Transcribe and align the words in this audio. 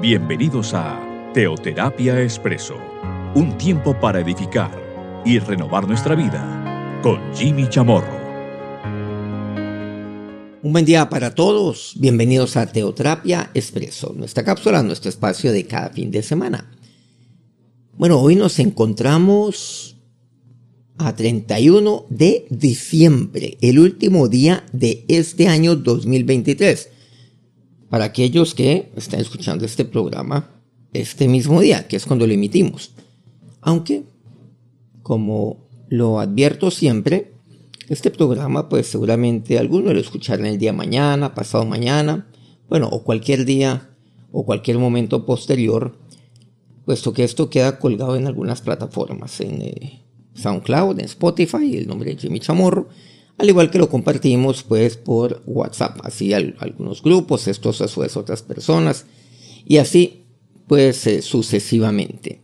Bienvenidos 0.00 0.72
a 0.72 1.30
Teoterapia 1.34 2.22
Expreso, 2.22 2.78
un 3.34 3.58
tiempo 3.58 4.00
para 4.00 4.20
edificar 4.20 4.70
y 5.26 5.38
renovar 5.38 5.86
nuestra 5.86 6.14
vida 6.14 6.98
con 7.02 7.20
Jimmy 7.34 7.68
Chamorro. 7.68 8.18
Un 10.62 10.72
buen 10.72 10.86
día 10.86 11.10
para 11.10 11.34
todos, 11.34 11.96
bienvenidos 11.98 12.56
a 12.56 12.64
Teoterapia 12.64 13.50
Expreso, 13.52 14.14
nuestra 14.16 14.42
cápsula, 14.42 14.82
nuestro 14.82 15.10
espacio 15.10 15.52
de 15.52 15.66
cada 15.66 15.90
fin 15.90 16.10
de 16.10 16.22
semana. 16.22 16.70
Bueno, 17.98 18.20
hoy 18.20 18.36
nos 18.36 18.58
encontramos 18.58 19.98
a 20.96 21.14
31 21.14 22.06
de 22.08 22.46
diciembre, 22.48 23.58
el 23.60 23.78
último 23.78 24.28
día 24.28 24.64
de 24.72 25.04
este 25.08 25.46
año 25.46 25.76
2023. 25.76 26.99
Para 27.90 28.06
aquellos 28.06 28.54
que 28.54 28.90
están 28.96 29.20
escuchando 29.20 29.66
este 29.66 29.84
programa 29.84 30.48
este 30.92 31.28
mismo 31.28 31.60
día, 31.60 31.86
que 31.86 31.96
es 31.96 32.06
cuando 32.06 32.26
lo 32.26 32.32
emitimos. 32.32 32.92
Aunque, 33.60 34.04
como 35.02 35.68
lo 35.88 36.20
advierto 36.20 36.70
siempre, 36.70 37.32
este 37.88 38.10
programa 38.10 38.68
pues 38.68 38.86
seguramente 38.86 39.58
algunos 39.58 39.92
lo 39.92 40.00
escucharán 40.00 40.46
el 40.46 40.58
día 40.58 40.72
mañana, 40.72 41.34
pasado 41.34 41.66
mañana, 41.66 42.28
bueno, 42.68 42.88
o 42.88 43.02
cualquier 43.02 43.44
día 43.44 43.90
o 44.32 44.44
cualquier 44.44 44.78
momento 44.78 45.26
posterior, 45.26 45.98
puesto 46.84 47.12
que 47.12 47.24
esto 47.24 47.50
queda 47.50 47.78
colgado 47.78 48.16
en 48.16 48.26
algunas 48.26 48.62
plataformas, 48.62 49.40
en 49.40 49.62
eh, 49.62 50.04
SoundCloud, 50.34 51.00
en 51.00 51.06
Spotify, 51.06 51.76
el 51.76 51.88
nombre 51.88 52.10
de 52.10 52.20
Jimmy 52.20 52.38
Chamorro, 52.38 52.88
al 53.40 53.48
igual 53.48 53.70
que 53.70 53.78
lo 53.78 53.88
compartimos 53.88 54.62
pues 54.62 54.98
por 54.98 55.42
WhatsApp, 55.46 55.98
así 56.04 56.34
algunos 56.34 57.02
grupos, 57.02 57.48
estos 57.48 57.80
a 57.80 57.88
su 57.88 58.00
vez 58.00 58.16
otras 58.16 58.42
personas, 58.42 59.06
y 59.64 59.78
así 59.78 60.24
pues 60.66 61.06
eh, 61.06 61.22
sucesivamente. 61.22 62.42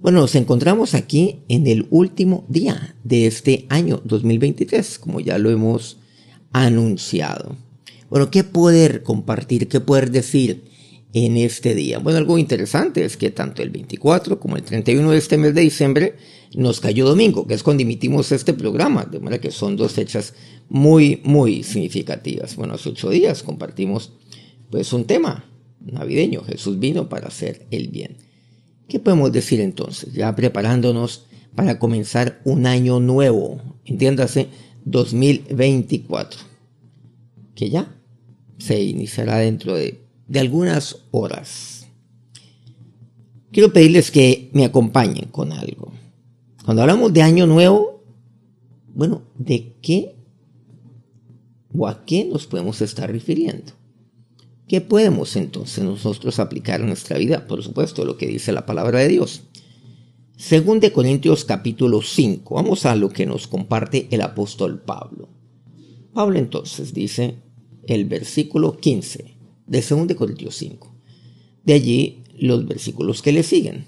Bueno, 0.00 0.20
nos 0.20 0.34
encontramos 0.34 0.94
aquí 0.94 1.40
en 1.48 1.66
el 1.66 1.86
último 1.90 2.46
día 2.48 2.96
de 3.04 3.26
este 3.26 3.66
año 3.68 4.00
2023, 4.04 4.98
como 4.98 5.20
ya 5.20 5.36
lo 5.36 5.50
hemos 5.50 5.98
anunciado. 6.52 7.54
Bueno, 8.08 8.30
¿qué 8.30 8.42
poder 8.42 9.02
compartir, 9.02 9.68
qué 9.68 9.80
poder 9.80 10.10
decir 10.10 10.64
en 11.12 11.36
este 11.36 11.74
día? 11.74 11.98
Bueno, 11.98 12.18
algo 12.18 12.38
interesante 12.38 13.04
es 13.04 13.16
que 13.16 13.30
tanto 13.30 13.62
el 13.62 13.70
24 13.70 14.38
como 14.38 14.56
el 14.56 14.62
31 14.62 15.10
de 15.10 15.18
este 15.18 15.38
mes 15.38 15.54
de 15.54 15.62
diciembre 15.62 16.16
nos 16.54 16.80
cayó 16.80 17.06
domingo, 17.06 17.46
que 17.46 17.54
es 17.54 17.62
cuando 17.62 17.82
emitimos 17.82 18.32
este 18.32 18.54
programa, 18.54 19.04
de 19.04 19.20
manera 19.20 19.40
que 19.40 19.50
son 19.50 19.76
dos 19.76 19.92
fechas 19.92 20.34
muy, 20.68 21.20
muy 21.24 21.62
significativas. 21.62 22.56
Bueno, 22.56 22.74
hace 22.74 22.90
ocho 22.90 23.10
días 23.10 23.42
compartimos 23.42 24.12
pues 24.70 24.92
un 24.92 25.04
tema 25.04 25.44
navideño, 25.80 26.42
Jesús 26.42 26.78
vino 26.78 27.08
para 27.08 27.28
hacer 27.28 27.66
el 27.70 27.88
bien. 27.88 28.16
¿Qué 28.88 28.98
podemos 29.00 29.32
decir 29.32 29.60
entonces? 29.60 30.12
Ya 30.12 30.34
preparándonos 30.34 31.26
para 31.54 31.78
comenzar 31.78 32.40
un 32.44 32.66
año 32.66 33.00
nuevo, 33.00 33.60
entiéndase, 33.84 34.48
2024, 34.84 36.40
que 37.54 37.70
ya 37.70 37.96
se 38.58 38.80
iniciará 38.80 39.38
dentro 39.38 39.74
de, 39.74 40.05
de 40.26 40.40
algunas 40.40 41.04
horas. 41.10 41.86
Quiero 43.52 43.72
pedirles 43.72 44.10
que 44.10 44.50
me 44.52 44.64
acompañen 44.64 45.28
con 45.30 45.52
algo. 45.52 45.92
Cuando 46.64 46.82
hablamos 46.82 47.12
de 47.12 47.22
año 47.22 47.46
nuevo, 47.46 48.02
bueno, 48.94 49.22
¿de 49.38 49.74
qué 49.80 50.16
o 51.72 51.86
a 51.86 52.04
qué 52.04 52.24
nos 52.24 52.46
podemos 52.46 52.80
estar 52.82 53.10
refiriendo? 53.10 53.72
¿Qué 54.66 54.80
podemos 54.80 55.36
entonces 55.36 55.84
nosotros 55.84 56.40
aplicar 56.40 56.80
en 56.80 56.88
nuestra 56.88 57.18
vida? 57.18 57.46
Por 57.46 57.62
supuesto, 57.62 58.04
lo 58.04 58.16
que 58.16 58.26
dice 58.26 58.52
la 58.52 58.66
palabra 58.66 58.98
de 58.98 59.08
Dios. 59.08 59.42
Según 60.36 60.80
de 60.80 60.92
Corintios 60.92 61.44
capítulo 61.44 62.02
5, 62.02 62.56
vamos 62.56 62.84
a 62.84 62.96
lo 62.96 63.10
que 63.10 63.26
nos 63.26 63.46
comparte 63.46 64.08
el 64.10 64.20
apóstol 64.22 64.82
Pablo. 64.82 65.28
Pablo 66.12 66.38
entonces 66.38 66.92
dice 66.92 67.36
el 67.86 68.06
versículo 68.06 68.76
15 68.76 69.35
de 69.66 69.80
2 69.80 70.06
de 70.08 70.16
Corintios 70.16 70.56
5. 70.56 70.94
De 71.64 71.72
allí 71.74 72.22
los 72.38 72.66
versículos 72.66 73.22
que 73.22 73.32
le 73.32 73.42
siguen, 73.42 73.86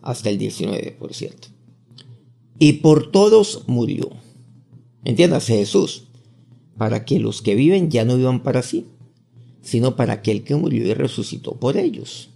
hasta 0.00 0.30
el 0.30 0.38
19, 0.38 0.96
por 0.98 1.14
cierto 1.14 1.48
y 2.64 2.74
por 2.74 3.10
todos 3.10 3.64
murió. 3.66 4.08
Entiéndase 5.04 5.56
Jesús, 5.56 6.04
para 6.78 7.04
que 7.04 7.18
los 7.18 7.42
que 7.42 7.56
viven 7.56 7.90
ya 7.90 8.04
no 8.04 8.16
vivan 8.16 8.44
para 8.44 8.62
sí, 8.62 8.86
sino 9.62 9.96
para 9.96 10.12
aquel 10.12 10.44
que 10.44 10.54
murió 10.54 10.86
y 10.86 10.94
resucitó 10.94 11.54
por 11.58 11.76
ellos. 11.76 12.30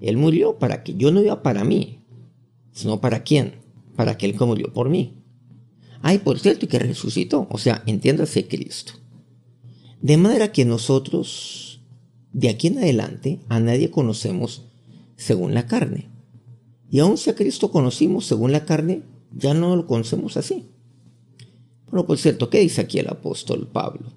Él 0.00 0.16
murió 0.16 0.58
para 0.58 0.82
que 0.82 0.94
yo 0.96 1.12
no 1.12 1.22
viva 1.22 1.44
para 1.44 1.62
mí, 1.62 2.00
sino 2.72 3.00
para 3.00 3.22
quién, 3.22 3.54
para 3.94 4.10
aquel 4.10 4.36
que 4.36 4.44
murió 4.44 4.72
por 4.72 4.88
mí. 4.88 5.14
Ay, 6.02 6.18
por 6.18 6.40
cierto, 6.40 6.64
y 6.64 6.68
que 6.68 6.80
resucitó, 6.80 7.46
o 7.50 7.58
sea, 7.58 7.84
entiéndase 7.86 8.48
Cristo. 8.48 8.94
De 10.04 10.16
manera 10.18 10.52
que 10.52 10.66
nosotros, 10.66 11.80
de 12.34 12.50
aquí 12.50 12.66
en 12.66 12.76
adelante, 12.76 13.40
a 13.48 13.58
nadie 13.58 13.90
conocemos 13.90 14.66
según 15.16 15.54
la 15.54 15.66
carne. 15.66 16.10
Y 16.90 16.98
aun 16.98 17.16
si 17.16 17.30
a 17.30 17.34
Cristo 17.34 17.70
conocimos 17.70 18.26
según 18.26 18.52
la 18.52 18.66
carne, 18.66 19.00
ya 19.34 19.54
no 19.54 19.74
lo 19.74 19.86
conocemos 19.86 20.36
así. 20.36 20.66
Bueno, 21.86 22.06
por 22.06 22.18
cierto, 22.18 22.50
¿qué 22.50 22.60
dice 22.60 22.82
aquí 22.82 22.98
el 22.98 23.08
apóstol 23.08 23.66
Pablo? 23.66 24.12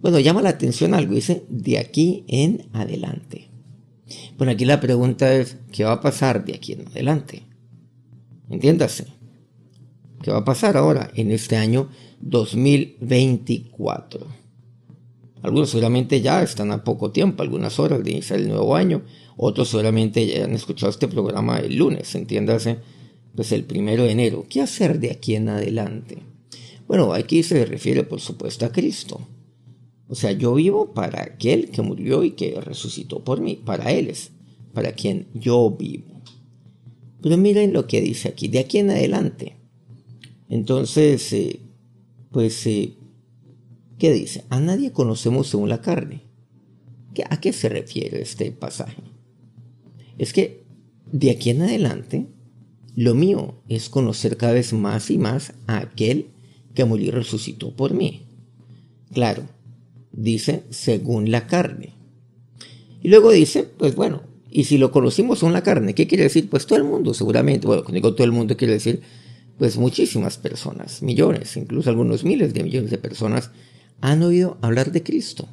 Bueno, 0.00 0.18
llama 0.18 0.42
la 0.42 0.48
atención 0.48 0.92
algo, 0.92 1.14
dice, 1.14 1.44
de 1.48 1.78
aquí 1.78 2.24
en 2.26 2.66
adelante. 2.72 3.46
Bueno, 4.38 4.54
aquí 4.54 4.64
la 4.64 4.80
pregunta 4.80 5.32
es, 5.32 5.56
¿qué 5.70 5.84
va 5.84 5.92
a 5.92 6.00
pasar 6.00 6.44
de 6.44 6.54
aquí 6.54 6.72
en 6.72 6.88
adelante? 6.88 7.44
Entiéndase. 8.50 9.06
¿Qué 10.20 10.32
va 10.32 10.38
a 10.38 10.44
pasar 10.44 10.76
ahora 10.76 11.12
en 11.14 11.30
este 11.30 11.56
año 11.56 11.90
2024? 12.22 14.47
Algunos 15.42 15.70
seguramente 15.70 16.20
ya 16.20 16.42
están 16.42 16.72
a 16.72 16.84
poco 16.84 17.10
tiempo, 17.10 17.42
algunas 17.42 17.78
horas 17.78 18.02
de 18.02 18.10
iniciar 18.10 18.40
el 18.40 18.48
nuevo 18.48 18.74
año, 18.74 19.02
otros 19.36 19.68
seguramente 19.68 20.26
ya 20.26 20.44
han 20.44 20.54
escuchado 20.54 20.90
este 20.90 21.08
programa 21.08 21.58
el 21.58 21.76
lunes, 21.76 22.14
entiéndase, 22.14 22.78
pues 23.34 23.52
el 23.52 23.64
primero 23.64 24.04
de 24.04 24.10
enero. 24.10 24.46
¿Qué 24.48 24.60
hacer 24.60 24.98
de 24.98 25.12
aquí 25.12 25.36
en 25.36 25.48
adelante? 25.48 26.18
Bueno, 26.88 27.12
aquí 27.12 27.42
se 27.42 27.64
refiere 27.64 28.02
por 28.02 28.20
supuesto 28.20 28.66
a 28.66 28.72
Cristo. 28.72 29.20
O 30.08 30.14
sea, 30.14 30.32
yo 30.32 30.54
vivo 30.54 30.92
para 30.94 31.22
aquel 31.22 31.70
que 31.70 31.82
murió 31.82 32.24
y 32.24 32.32
que 32.32 32.60
resucitó 32.60 33.22
por 33.22 33.40
mí, 33.40 33.56
para 33.56 33.92
Él 33.92 34.08
es, 34.08 34.32
para 34.72 34.92
quien 34.92 35.28
yo 35.34 35.70
vivo. 35.70 36.22
Pero 37.22 37.36
miren 37.36 37.72
lo 37.72 37.86
que 37.86 38.00
dice 38.00 38.28
aquí, 38.28 38.48
de 38.48 38.58
aquí 38.60 38.78
en 38.78 38.90
adelante. 38.90 39.56
Entonces, 40.48 41.32
eh, 41.32 41.60
pues, 42.30 42.66
eh, 42.66 42.94
¿qué 43.98 44.12
dice? 44.12 44.44
A 44.48 44.60
nadie 44.60 44.92
conocemos 44.92 45.48
según 45.48 45.68
la 45.68 45.80
carne. 45.80 46.22
¿A 47.30 47.40
qué 47.40 47.52
se 47.52 47.68
refiere 47.68 48.22
este 48.22 48.52
pasaje? 48.52 49.02
es 50.18 50.32
que 50.32 50.64
de 51.10 51.30
aquí 51.30 51.50
en 51.50 51.62
adelante, 51.62 52.26
lo 52.94 53.14
mío 53.14 53.62
es 53.68 53.88
conocer 53.88 54.36
cada 54.36 54.52
vez 54.52 54.72
más 54.72 55.10
y 55.10 55.18
más 55.18 55.54
a 55.66 55.78
aquel 55.78 56.26
que 56.74 56.84
murió 56.84 57.06
y 57.06 57.10
resucitó 57.10 57.74
por 57.74 57.94
mí. 57.94 58.26
Claro, 59.12 59.44
dice 60.12 60.64
según 60.70 61.30
la 61.30 61.46
carne. 61.46 61.94
Y 63.00 63.08
luego 63.08 63.30
dice, 63.30 63.62
pues 63.62 63.94
bueno, 63.94 64.22
y 64.50 64.64
si 64.64 64.76
lo 64.76 64.90
conocimos 64.90 65.38
según 65.38 65.52
la 65.52 65.62
carne, 65.62 65.94
¿qué 65.94 66.06
quiere 66.06 66.24
decir? 66.24 66.50
Pues 66.50 66.66
todo 66.66 66.78
el 66.78 66.84
mundo, 66.84 67.14
seguramente. 67.14 67.66
Bueno, 67.66 67.84
cuando 67.84 67.94
digo 67.94 68.14
todo 68.14 68.24
el 68.24 68.32
mundo, 68.32 68.56
quiere 68.56 68.74
decir, 68.74 69.00
pues 69.56 69.78
muchísimas 69.78 70.36
personas, 70.36 71.02
millones, 71.02 71.56
incluso 71.56 71.90
algunos 71.90 72.24
miles 72.24 72.52
de 72.52 72.64
millones 72.64 72.90
de 72.90 72.98
personas 72.98 73.50
han 74.00 74.22
oído 74.22 74.58
hablar 74.60 74.92
de 74.92 75.02
Cristo. 75.02 75.48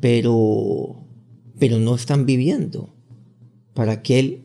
Pero, 0.00 1.06
pero 1.58 1.78
no 1.78 1.94
están 1.94 2.26
viviendo 2.26 2.94
para 3.74 3.92
aquel 3.92 4.44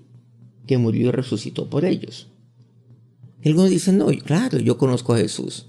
que 0.67 0.77
murió 0.77 1.09
y 1.09 1.11
resucitó 1.11 1.69
por 1.69 1.85
ellos. 1.85 2.27
Algunos 3.43 3.69
dicen, 3.69 3.97
no, 3.97 4.07
claro, 4.07 4.59
yo 4.59 4.77
conozco 4.77 5.13
a 5.13 5.17
Jesús. 5.17 5.67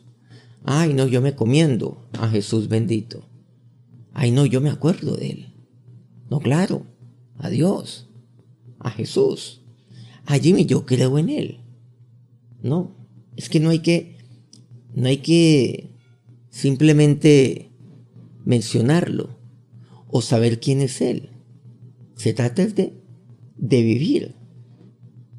Ay, 0.64 0.92
no, 0.92 1.06
yo 1.06 1.20
me 1.20 1.34
comiendo 1.34 2.08
a 2.18 2.28
Jesús 2.28 2.68
bendito. 2.68 3.24
Ay, 4.12 4.30
no, 4.30 4.44
yo 4.44 4.60
me 4.60 4.70
acuerdo 4.70 5.16
de 5.16 5.30
él. 5.30 5.54
No, 6.28 6.40
claro, 6.40 6.86
a 7.38 7.48
Dios, 7.48 8.08
a 8.78 8.90
Jesús. 8.90 9.62
A 10.26 10.38
Jimmy, 10.38 10.66
yo 10.66 10.84
creo 10.84 11.18
en 11.18 11.28
él. 11.28 11.60
No, 12.62 12.94
es 13.36 13.48
que 13.48 13.60
no 13.60 13.70
hay 13.70 13.80
que, 13.80 14.18
no 14.94 15.08
hay 15.08 15.18
que 15.18 15.89
simplemente 16.60 17.70
mencionarlo 18.44 19.38
o 20.08 20.22
saber 20.22 20.60
quién 20.60 20.80
es 20.80 21.00
él. 21.00 21.30
Se 22.16 22.32
trata 22.32 22.66
de 22.66 23.00
de 23.60 23.82
vivir 23.82 24.34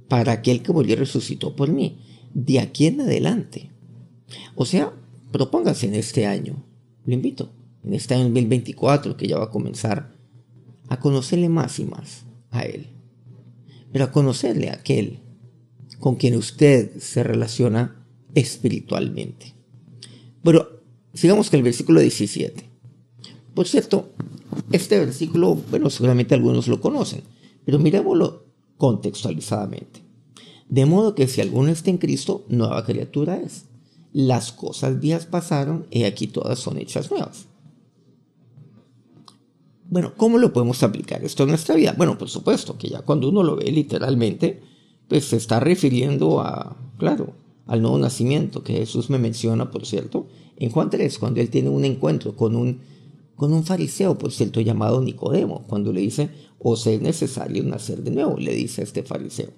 para 0.07 0.31
aquel 0.33 0.61
que 0.61 0.71
murió 0.71 0.93
y 0.93 0.95
resucitó 0.95 1.55
por 1.55 1.71
mí, 1.71 1.99
de 2.33 2.59
aquí 2.59 2.87
en 2.87 3.01
adelante. 3.01 3.71
O 4.55 4.65
sea, 4.65 4.93
propóngase 5.31 5.87
en 5.87 5.95
este 5.95 6.25
año, 6.25 6.63
lo 7.05 7.13
invito, 7.13 7.51
en 7.83 7.93
este 7.93 8.13
año 8.13 8.25
2024 8.25 9.17
que 9.17 9.27
ya 9.27 9.37
va 9.37 9.45
a 9.45 9.49
comenzar, 9.49 10.15
a 10.87 10.99
conocerle 10.99 11.49
más 11.49 11.79
y 11.79 11.85
más 11.85 12.25
a 12.51 12.63
Él, 12.63 12.87
pero 13.91 14.05
a 14.05 14.11
conocerle 14.11 14.69
a 14.69 14.75
aquel 14.75 15.19
con 15.99 16.15
quien 16.15 16.35
usted 16.35 16.97
se 16.99 17.23
relaciona 17.23 18.05
espiritualmente. 18.35 19.55
Pero 20.43 20.80
sigamos 21.13 21.49
con 21.49 21.57
el 21.57 21.63
versículo 21.63 21.99
17. 21.99 22.69
Por 23.53 23.67
cierto, 23.67 24.09
este 24.71 24.99
versículo, 24.99 25.55
bueno, 25.69 25.89
seguramente 25.89 26.35
algunos 26.35 26.67
lo 26.67 26.79
conocen, 26.81 27.23
pero 27.65 27.79
miremoslo 27.79 28.45
contextualizadamente. 28.77 30.01
De 30.69 30.85
modo 30.85 31.15
que 31.15 31.27
si 31.27 31.41
alguno 31.41 31.69
está 31.69 31.89
en 31.89 31.97
Cristo, 31.97 32.45
nueva 32.47 32.85
criatura 32.85 33.37
es. 33.37 33.65
Las 34.13 34.51
cosas 34.51 34.99
viejas 34.99 35.25
pasaron 35.25 35.85
y 35.91 36.03
aquí 36.03 36.27
todas 36.27 36.59
son 36.59 36.77
hechas 36.77 37.11
nuevas. 37.11 37.47
Bueno, 39.89 40.13
¿cómo 40.15 40.37
lo 40.37 40.53
podemos 40.53 40.81
aplicar 40.83 41.23
esto 41.25 41.43
en 41.43 41.49
nuestra 41.49 41.75
vida? 41.75 41.93
Bueno, 41.97 42.17
por 42.17 42.29
supuesto 42.29 42.77
que 42.77 42.87
ya 42.87 43.01
cuando 43.01 43.27
uno 43.27 43.43
lo 43.43 43.57
ve 43.57 43.69
literalmente, 43.69 44.61
pues 45.09 45.25
se 45.25 45.35
está 45.35 45.59
refiriendo 45.59 46.39
a, 46.39 46.77
claro, 46.97 47.33
al 47.67 47.81
nuevo 47.81 47.97
nacimiento 47.97 48.63
que 48.63 48.73
Jesús 48.73 49.09
me 49.09 49.19
menciona, 49.19 49.69
por 49.69 49.85
cierto, 49.85 50.27
en 50.61 50.69
Juan 50.69 50.91
3, 50.91 51.17
cuando 51.17 51.41
él 51.41 51.49
tiene 51.49 51.69
un 51.69 51.83
encuentro 51.85 52.35
con 52.35 52.55
un, 52.55 52.81
con 53.35 53.51
un 53.51 53.63
fariseo, 53.63 54.15
por 54.15 54.31
cierto, 54.31 54.61
llamado 54.61 55.01
Nicodemo, 55.01 55.63
cuando 55.67 55.91
le 55.91 56.01
dice, 56.01 56.29
o 56.59 56.75
sea, 56.75 56.93
es 56.93 57.01
necesario 57.01 57.63
nacer 57.63 58.03
de 58.03 58.11
nuevo, 58.11 58.37
le 58.37 58.53
dice 58.53 58.81
a 58.81 58.83
este 58.83 59.01
fariseo. 59.01 59.49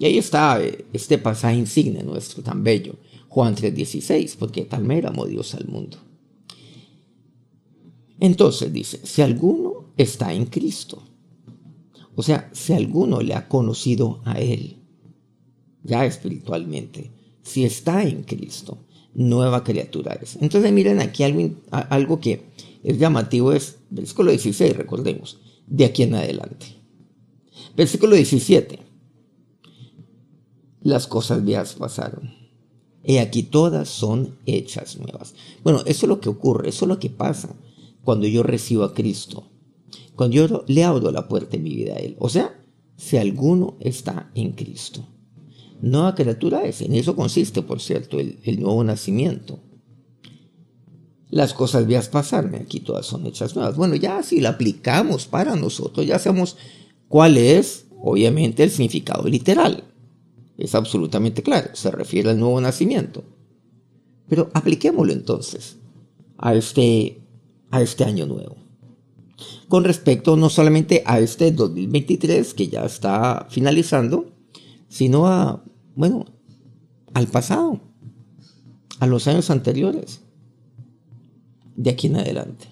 Y 0.00 0.06
ahí 0.06 0.18
está 0.18 0.60
eh, 0.60 0.86
este 0.92 1.18
pasaje 1.18 1.56
insigne 1.56 2.02
nuestro, 2.02 2.42
tan 2.42 2.64
bello, 2.64 2.96
Juan 3.28 3.54
3:16, 3.54 4.34
porque 4.36 4.64
tal 4.64 4.82
me 4.82 4.98
amó 5.06 5.24
Dios 5.24 5.54
al 5.54 5.68
mundo. 5.68 5.98
Entonces 8.18 8.72
dice, 8.72 8.98
si 9.04 9.22
alguno 9.22 9.92
está 9.96 10.34
en 10.34 10.46
Cristo, 10.46 11.00
o 12.16 12.24
sea, 12.24 12.50
si 12.52 12.72
alguno 12.72 13.20
le 13.20 13.34
ha 13.34 13.46
conocido 13.46 14.20
a 14.24 14.40
Él, 14.40 14.78
ya 15.84 16.04
espiritualmente, 16.04 17.12
si 17.44 17.64
está 17.64 18.02
en 18.02 18.24
Cristo, 18.24 18.85
nueva 19.16 19.64
criatura 19.64 20.18
es. 20.20 20.36
Entonces 20.40 20.72
miren 20.72 21.00
aquí 21.00 21.22
algo, 21.22 21.50
algo 21.70 22.20
que 22.20 22.44
es 22.84 22.98
llamativo, 22.98 23.52
es 23.52 23.78
versículo 23.90 24.30
16, 24.30 24.76
recordemos, 24.76 25.40
de 25.66 25.86
aquí 25.86 26.02
en 26.02 26.14
adelante. 26.14 26.66
Versículo 27.76 28.14
17. 28.14 28.78
Las 30.82 31.06
cosas 31.06 31.44
viejas 31.44 31.74
pasaron. 31.74 32.34
Y 33.02 33.18
aquí 33.18 33.42
todas 33.42 33.88
son 33.88 34.36
hechas 34.46 34.98
nuevas. 34.98 35.34
Bueno, 35.62 35.80
eso 35.86 36.06
es 36.06 36.08
lo 36.08 36.20
que 36.20 36.28
ocurre, 36.28 36.68
eso 36.68 36.84
es 36.84 36.88
lo 36.88 36.98
que 36.98 37.10
pasa 37.10 37.54
cuando 38.04 38.26
yo 38.26 38.42
recibo 38.42 38.84
a 38.84 38.94
Cristo, 38.94 39.48
cuando 40.14 40.36
yo 40.36 40.64
le 40.66 40.84
abro 40.84 41.10
la 41.10 41.26
puerta 41.28 41.56
en 41.56 41.64
mi 41.64 41.74
vida 41.74 41.94
a 41.94 41.98
Él. 41.98 42.16
O 42.18 42.28
sea, 42.28 42.62
si 42.96 43.16
alguno 43.16 43.76
está 43.80 44.30
en 44.34 44.52
Cristo. 44.52 45.04
Nueva 45.80 46.14
criatura 46.14 46.64
es, 46.64 46.80
en 46.80 46.94
eso 46.94 47.14
consiste, 47.14 47.62
por 47.62 47.80
cierto, 47.80 48.18
el, 48.18 48.60
nuevo 48.60 48.82
nacimiento. 48.82 49.58
Las 51.28 51.54
cosas 51.54 51.86
viejas 51.86 52.08
pasaron, 52.08 52.54
aquí 52.54 52.80
todas 52.80 53.06
son 53.06 53.26
hechas 53.26 53.54
nuevas. 53.54 53.76
Bueno, 53.76 53.94
ya 53.94 54.22
si 54.22 54.40
la 54.40 54.50
aplicamos 54.50 55.26
para 55.26 55.56
nosotros, 55.56 56.06
ya 56.06 56.18
sabemos 56.18 56.56
cuál 57.08 57.36
es, 57.36 57.86
obviamente, 58.00 58.62
el 58.62 58.70
significado 58.70 59.28
literal. 59.28 59.84
Es 60.56 60.74
absolutamente 60.74 61.42
claro, 61.42 61.70
se 61.74 61.90
refiere 61.90 62.30
al 62.30 62.40
nuevo 62.40 62.60
nacimiento. 62.60 63.24
Pero 64.28 64.50
apliquémoslo 64.54 65.12
entonces 65.12 65.76
a 66.38 66.54
este 66.54 67.20
a 67.70 67.82
este 67.82 68.04
año 68.04 68.26
nuevo. 68.26 68.56
Con 69.68 69.84
respecto 69.84 70.36
no 70.36 70.48
solamente 70.48 71.02
a 71.04 71.18
este 71.18 71.52
2023 71.52 72.54
que 72.54 72.68
ya 72.68 72.84
está 72.84 73.46
finalizando, 73.50 74.35
sino 74.88 75.26
a, 75.26 75.64
bueno, 75.94 76.26
al 77.14 77.26
pasado, 77.28 77.80
a 79.00 79.06
los 79.06 79.26
años 79.26 79.50
anteriores, 79.50 80.22
de 81.76 81.90
aquí 81.90 82.06
en 82.06 82.16
adelante. 82.16 82.66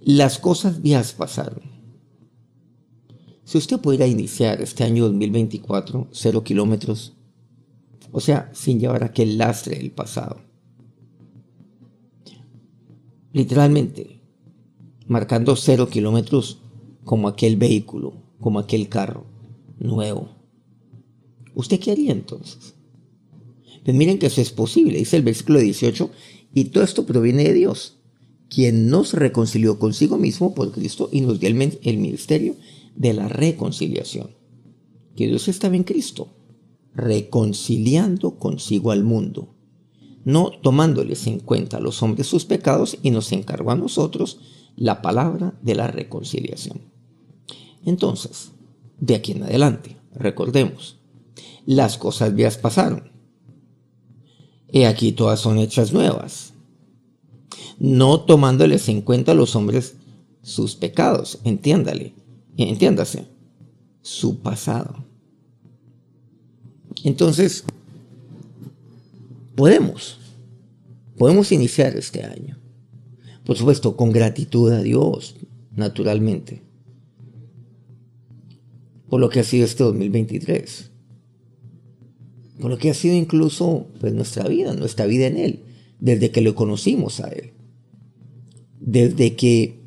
Las 0.00 0.38
cosas 0.38 0.82
viejas 0.82 1.12
pasaron. 1.12 1.62
Si 3.44 3.58
usted 3.58 3.78
pudiera 3.78 4.06
iniciar 4.06 4.60
este 4.60 4.84
año 4.84 5.04
2024 5.04 6.08
cero 6.12 6.42
kilómetros, 6.44 7.14
o 8.10 8.20
sea, 8.20 8.50
sin 8.54 8.80
llevar 8.80 9.04
aquel 9.04 9.38
lastre 9.38 9.76
del 9.76 9.90
pasado, 9.90 10.40
literalmente, 13.32 14.20
marcando 15.06 15.56
cero 15.56 15.88
kilómetros 15.88 16.60
como 17.04 17.28
aquel 17.28 17.56
vehículo, 17.56 18.14
como 18.40 18.58
aquel 18.58 18.88
carro 18.88 19.26
nuevo. 19.78 20.33
¿Usted 21.54 21.80
qué 21.80 21.92
haría 21.92 22.12
entonces? 22.12 22.74
Pues 23.84 23.96
miren 23.96 24.18
que 24.18 24.26
eso 24.26 24.40
es 24.40 24.50
posible, 24.50 24.98
dice 24.98 25.16
el 25.16 25.22
versículo 25.22 25.60
18, 25.60 26.10
y 26.54 26.64
todo 26.66 26.84
esto 26.84 27.06
proviene 27.06 27.44
de 27.44 27.54
Dios, 27.54 27.98
quien 28.48 28.88
nos 28.88 29.12
reconcilió 29.12 29.78
consigo 29.78 30.16
mismo 30.16 30.54
por 30.54 30.72
Cristo 30.72 31.08
y 31.12 31.20
nos 31.20 31.40
dio 31.40 31.48
el, 31.48 31.96
ministerio 31.98 32.56
de 32.94 33.12
la 33.12 33.28
reconciliación. 33.28 34.30
Que 35.16 35.26
Dios 35.26 35.48
estaba 35.48 35.76
en 35.76 35.84
Cristo, 35.84 36.28
reconciliando 36.94 38.38
consigo 38.38 38.90
al 38.90 39.04
mundo 39.04 39.54
no 40.24 40.50
tomándoles 40.50 41.26
en 41.26 41.38
cuenta 41.38 41.76
a 41.76 41.80
los 41.80 42.02
hombres 42.02 42.26
sus 42.26 42.44
pecados 42.44 42.98
y 43.02 43.10
nos 43.10 43.30
encargó 43.32 43.70
a 43.70 43.76
nosotros 43.76 44.40
la 44.76 45.02
palabra 45.02 45.58
de 45.62 45.74
la 45.74 45.86
reconciliación. 45.86 46.80
Entonces, 47.84 48.50
de 48.98 49.14
aquí 49.14 49.32
en 49.32 49.44
adelante, 49.44 49.96
recordemos, 50.14 50.98
las 51.66 51.98
cosas 51.98 52.34
viejas 52.34 52.58
pasaron. 52.58 53.10
He 54.68 54.86
aquí 54.86 55.12
todas 55.12 55.40
son 55.40 55.58
hechas 55.58 55.92
nuevas. 55.92 56.52
No 57.78 58.20
tomándoles 58.20 58.88
en 58.88 59.02
cuenta 59.02 59.32
a 59.32 59.34
los 59.34 59.56
hombres 59.56 59.96
sus 60.42 60.76
pecados, 60.76 61.38
entiéndale, 61.44 62.12
entiéndase, 62.56 63.26
su 64.02 64.40
pasado. 64.40 65.04
Entonces, 67.02 67.64
podemos, 69.54 70.18
podemos 71.16 71.50
iniciar 71.52 71.96
este 71.96 72.24
año. 72.24 72.58
Por 73.44 73.56
supuesto, 73.56 73.96
con 73.96 74.12
gratitud 74.12 74.72
a 74.72 74.82
Dios, 74.82 75.36
naturalmente, 75.74 76.62
por 79.08 79.20
lo 79.20 79.28
que 79.28 79.40
ha 79.40 79.44
sido 79.44 79.64
este 79.64 79.84
2023, 79.84 80.90
por 82.60 82.70
lo 82.70 82.78
que 82.78 82.90
ha 82.90 82.94
sido 82.94 83.14
incluso 83.14 83.88
pues, 84.00 84.12
nuestra 84.12 84.48
vida, 84.48 84.74
nuestra 84.74 85.06
vida 85.06 85.26
en 85.26 85.38
Él, 85.38 85.64
desde 86.00 86.30
que 86.30 86.40
lo 86.40 86.54
conocimos 86.54 87.20
a 87.20 87.28
Él, 87.28 87.52
desde 88.80 89.34
que 89.34 89.82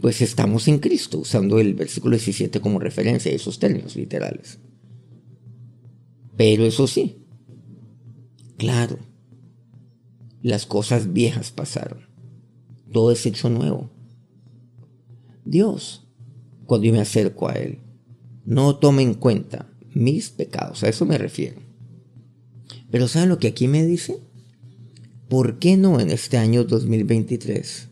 pues 0.00 0.20
estamos 0.20 0.68
en 0.68 0.78
Cristo, 0.78 1.18
usando 1.18 1.58
el 1.58 1.74
versículo 1.74 2.16
17 2.16 2.60
como 2.60 2.78
referencia 2.78 3.32
a 3.32 3.34
esos 3.34 3.58
términos 3.58 3.96
literales. 3.96 4.58
Pero 6.36 6.66
eso 6.66 6.86
sí, 6.86 7.24
Claro, 8.56 8.98
las 10.40 10.64
cosas 10.64 11.12
viejas 11.12 11.50
pasaron. 11.50 12.06
Todo 12.92 13.10
es 13.10 13.26
hecho 13.26 13.50
nuevo. 13.50 13.90
Dios, 15.44 16.06
cuando 16.64 16.86
yo 16.86 16.92
me 16.92 17.00
acerco 17.00 17.48
a 17.48 17.54
Él, 17.54 17.80
no 18.44 18.76
toma 18.76 19.02
en 19.02 19.14
cuenta 19.14 19.73
mis 19.94 20.30
pecados, 20.30 20.82
a 20.82 20.88
eso 20.88 21.06
me 21.06 21.18
refiero. 21.18 21.60
Pero 22.90 23.08
¿saben 23.08 23.28
lo 23.28 23.38
que 23.38 23.48
aquí 23.48 23.68
me 23.68 23.84
dice? 23.84 24.18
¿Por 25.28 25.58
qué 25.58 25.76
no 25.76 26.00
en 26.00 26.10
este 26.10 26.36
año 26.36 26.64
2023? 26.64 27.88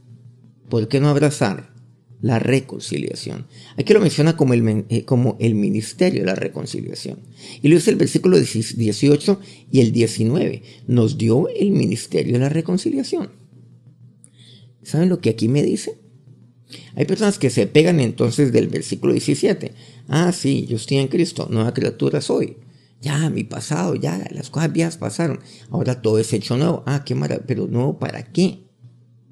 ¿Por 0.68 0.88
qué 0.88 1.00
no 1.00 1.08
abrazar 1.08 1.72
la 2.22 2.38
reconciliación. 2.38 3.46
Aquí 3.76 3.92
lo 3.92 4.00
menciona 4.00 4.36
como 4.36 4.54
el, 4.54 4.86
eh, 4.88 5.04
como 5.04 5.36
el 5.40 5.54
ministerio 5.54 6.20
de 6.20 6.26
la 6.26 6.36
reconciliación. 6.36 7.18
Y 7.60 7.68
lo 7.68 7.74
dice 7.74 7.90
el 7.90 7.96
versículo 7.96 8.38
18 8.38 9.40
y 9.70 9.80
el 9.80 9.92
19. 9.92 10.62
Nos 10.86 11.18
dio 11.18 11.48
el 11.48 11.72
ministerio 11.72 12.34
de 12.34 12.38
la 12.38 12.48
reconciliación. 12.48 13.30
¿Saben 14.84 15.08
lo 15.08 15.20
que 15.20 15.30
aquí 15.30 15.48
me 15.48 15.64
dice? 15.64 15.98
Hay 16.94 17.04
personas 17.04 17.38
que 17.38 17.50
se 17.50 17.66
pegan 17.66 17.98
entonces 17.98 18.52
del 18.52 18.68
versículo 18.68 19.12
17. 19.12 19.72
Ah, 20.08 20.32
sí, 20.32 20.66
yo 20.66 20.76
estoy 20.76 20.98
en 20.98 21.08
Cristo, 21.08 21.48
nueva 21.50 21.72
criatura 21.72 22.20
soy. 22.20 22.56
Ya, 23.02 23.30
mi 23.30 23.42
pasado, 23.42 23.96
ya, 23.96 24.24
las 24.30 24.48
cosas 24.48 24.72
viejas 24.72 24.96
pasaron. 24.96 25.40
Ahora 25.70 26.00
todo 26.00 26.18
es 26.18 26.32
hecho 26.32 26.56
nuevo. 26.56 26.84
Ah, 26.86 27.02
qué 27.04 27.16
maravilla. 27.16 27.46
Pero 27.46 27.66
nuevo, 27.66 27.98
¿para 27.98 28.22
qué? 28.22 28.62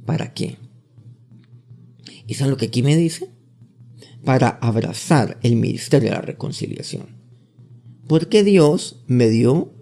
¿Para 0.04 0.34
qué? 0.34 0.58
¿Y 2.26 2.34
saben 2.34 2.50
lo 2.50 2.56
que 2.56 2.66
aquí 2.66 2.82
me 2.82 2.96
dice? 2.96 3.30
Para 4.24 4.48
abrazar 4.48 5.38
el 5.42 5.54
ministerio 5.54 6.10
de 6.10 6.16
la 6.16 6.20
reconciliación. 6.20 7.16
Porque 8.08 8.42
Dios 8.42 9.04
me 9.06 9.28
dio, 9.28 9.72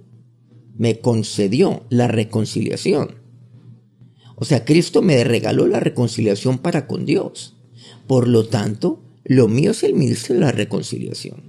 me 0.77 1.01
concedió 1.01 1.87
la 1.89 2.09
reconciliación. 2.09 3.17
O 4.37 4.45
sea, 4.45 4.67
Cristo 4.67 5.01
me 5.01 5.25
regaló 5.25 5.67
la 5.67 5.81
reconciliación 5.81 6.59
para 6.59 6.87
con 6.87 7.07
Dios. 7.07 7.57
Por 8.07 8.29
lo 8.29 8.47
tanto, 8.47 9.03
lo 9.29 9.47
mío 9.47 9.73
es 9.73 9.83
el 9.83 9.95
ministerio 9.95 10.41
de 10.41 10.47
la 10.47 10.53
reconciliación. 10.53 11.43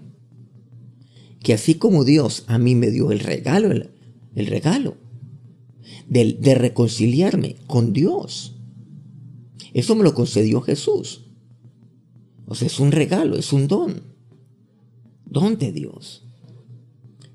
Que 1.42 1.54
así 1.54 1.76
como 1.76 2.04
Dios 2.04 2.44
a 2.48 2.58
mí 2.58 2.76
me 2.76 2.92
dio 2.92 3.12
el 3.12 3.20
regalo, 3.20 3.72
el, 3.72 4.48
regalo 4.48 4.98
de, 6.08 6.34
de 6.34 6.56
reconciliarme 6.56 7.56
con 7.68 7.94
Dios, 7.94 8.58
eso 9.74 9.96
me 9.96 10.04
lo 10.04 10.14
concedió 10.14 10.60
Jesús. 10.60 11.26
O 12.46 12.54
sea, 12.54 12.68
es 12.68 12.80
un 12.82 12.92
regalo, 12.92 13.38
es 13.38 13.54
un 13.54 13.70
don. 13.70 14.02
Don 15.26 15.58
de 15.58 15.72
Dios. 15.72 16.26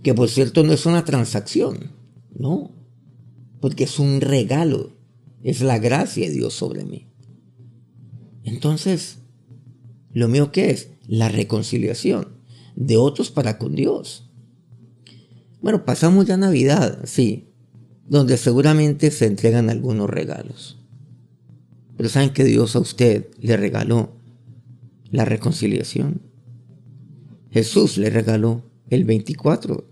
Que 0.02 0.12
por 0.12 0.28
cierto 0.28 0.62
no 0.62 0.74
es 0.74 0.84
una 0.84 1.06
transacción, 1.06 1.92
no. 2.34 2.70
Porque 3.60 3.84
es 3.84 3.98
un 3.98 4.20
regalo. 4.20 4.92
Es 5.42 5.62
la 5.62 5.78
gracia 5.78 6.26
de 6.26 6.34
Dios 6.34 6.52
sobre 6.52 6.84
mí. 6.84 7.06
Entonces, 8.42 9.23
¿lo 10.14 10.28
mío 10.28 10.50
qué 10.50 10.70
es? 10.70 10.88
La 11.06 11.28
reconciliación 11.28 12.28
de 12.76 12.96
otros 12.96 13.30
para 13.30 13.58
con 13.58 13.74
Dios. 13.74 14.30
Bueno, 15.60 15.84
pasamos 15.84 16.26
ya 16.26 16.36
Navidad, 16.36 17.00
sí, 17.04 17.48
donde 18.06 18.36
seguramente 18.36 19.10
se 19.10 19.26
entregan 19.26 19.70
algunos 19.70 20.08
regalos. 20.10 20.78
Pero 21.96 22.08
saben 22.08 22.30
que 22.30 22.44
Dios 22.44 22.76
a 22.76 22.80
usted 22.80 23.28
le 23.40 23.56
regaló 23.56 24.12
la 25.10 25.24
reconciliación. 25.24 26.22
Jesús 27.50 27.98
le 27.98 28.10
regaló 28.10 28.64
el 28.90 29.04
24, 29.04 29.88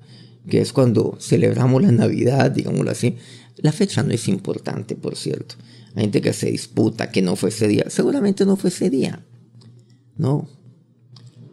que 0.48 0.60
es 0.60 0.72
cuando 0.72 1.16
celebramos 1.20 1.80
la 1.82 1.92
Navidad, 1.92 2.50
digámoslo 2.50 2.90
así. 2.90 3.16
La 3.56 3.70
fecha 3.70 4.02
no 4.02 4.12
es 4.12 4.26
importante, 4.28 4.96
por 4.96 5.16
cierto. 5.16 5.54
Hay 5.94 6.04
gente 6.04 6.20
que 6.20 6.32
se 6.32 6.50
disputa 6.50 7.10
que 7.10 7.22
no 7.22 7.36
fue 7.36 7.50
ese 7.50 7.68
día. 7.68 7.84
Seguramente 7.88 8.44
no 8.44 8.56
fue 8.56 8.70
ese 8.70 8.90
día. 8.90 9.24
No. 10.16 10.48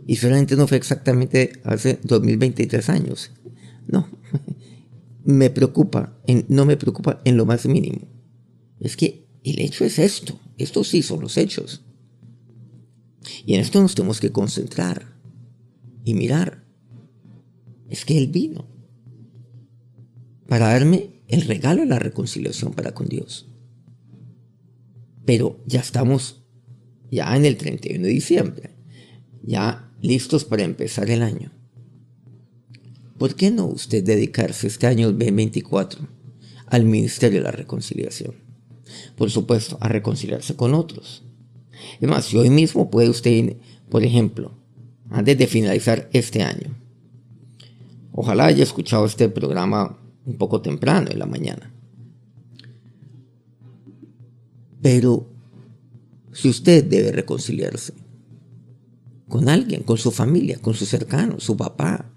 Y 0.06 0.16
seguramente 0.16 0.56
no 0.56 0.68
fue 0.68 0.78
exactamente 0.78 1.62
hace 1.64 2.00
2023 2.04 2.90
años. 2.90 3.32
No. 3.88 4.08
Me 5.24 5.50
preocupa, 5.50 6.18
no 6.48 6.66
me 6.66 6.78
preocupa 6.78 7.22
en 7.26 7.38
lo 7.38 7.46
más 7.46 7.66
mínimo. 7.68 8.08
Es 8.80 8.98
que 8.98 9.28
el 9.44 9.60
hecho 9.60 9.86
es 9.86 10.00
esto. 10.00 10.40
Estos 10.58 10.88
sí 10.88 11.04
son 11.04 11.22
los 11.22 11.38
hechos. 11.38 11.84
Y 13.46 13.54
en 13.54 13.62
esto 13.62 13.82
nos 13.82 13.94
tenemos 13.94 14.20
que 14.20 14.32
concentrar 14.32 15.14
y 16.04 16.14
mirar. 16.14 16.64
Es 17.90 18.06
que 18.06 18.18
Él 18.18 18.28
vino 18.28 18.66
para 20.48 20.70
darme 20.70 21.22
el 21.28 21.42
regalo 21.42 21.82
de 21.82 21.88
la 21.88 22.00
reconciliación 22.00 22.74
para 22.74 22.94
con 22.94 23.08
Dios. 23.08 23.48
Pero 25.26 25.62
ya 25.68 25.80
estamos 25.80 26.39
ya 27.12 27.36
en 27.36 27.46
el 27.46 27.58
31 27.58 28.06
de 28.06 28.10
diciembre, 28.10 28.70
ya 29.44 29.92
listos 30.02 30.46
para 30.46 30.64
empezar 30.64 31.10
el 31.10 31.22
año. 31.22 31.52
¿Por 33.18 33.36
qué 33.36 33.52
no 33.52 33.66
usted 33.66 34.04
dedicarse 34.04 34.68
este 34.68 34.88
año 34.88 35.08
2024 35.12 36.08
al 36.68 36.86
Ministerio 36.86 37.40
de 37.40 37.46
la 37.46 37.52
Reconciliación? 37.52 38.36
Por 39.18 39.30
supuesto, 39.30 39.78
a 39.82 39.90
reconciliarse 39.90 40.56
con 40.56 40.74
otros. 40.74 41.24
Es 42.00 42.10
más, 42.10 42.26
si 42.26 42.38
hoy 42.38 42.50
mismo 42.50 42.90
puede 42.90 43.10
usted, 43.10 43.58
por 43.90 44.04
ejemplo, 44.04 44.54
antes 45.10 45.38
de 45.38 45.48
finalizar 45.48 46.10
este 46.14 46.44
año, 46.44 46.76
ojalá 48.12 48.46
haya 48.46 48.64
escuchado 48.64 49.06
este 49.06 49.30
programa 49.30 50.00
un 50.26 50.38
poco 50.38 50.62
temprano 50.62 51.10
en 51.12 51.20
la 51.20 51.26
mañana. 51.26 51.74
Pero 54.82 55.28
si 56.40 56.48
usted 56.48 56.86
debe 56.86 57.12
reconciliarse 57.12 57.94
con 59.28 59.50
alguien, 59.50 59.84
con 59.84 59.98
su 59.98 60.10
familia, 60.10 60.58
con 60.60 60.74
sus 60.74 60.88
cercanos, 60.88 61.44
su 61.44 61.58
papá, 61.58 62.14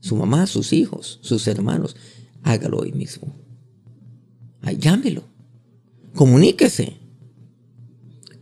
su 0.00 0.16
mamá, 0.16 0.46
sus 0.46 0.72
hijos, 0.72 1.18
sus 1.20 1.46
hermanos, 1.46 1.96
hágalo 2.42 2.78
hoy 2.78 2.92
mismo. 2.92 3.36
Ay, 4.62 4.78
llámelo. 4.78 5.24
Comuníquese. 6.14 6.96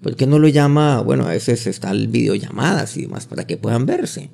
¿Por 0.00 0.14
qué 0.14 0.28
no 0.28 0.38
lo 0.38 0.46
llama? 0.46 1.00
Bueno, 1.00 1.24
a 1.24 1.30
veces 1.30 1.66
están 1.66 2.12
videollamadas 2.12 2.96
y 2.96 3.02
demás 3.02 3.26
para 3.26 3.48
que 3.48 3.56
puedan 3.56 3.86
verse 3.86 4.30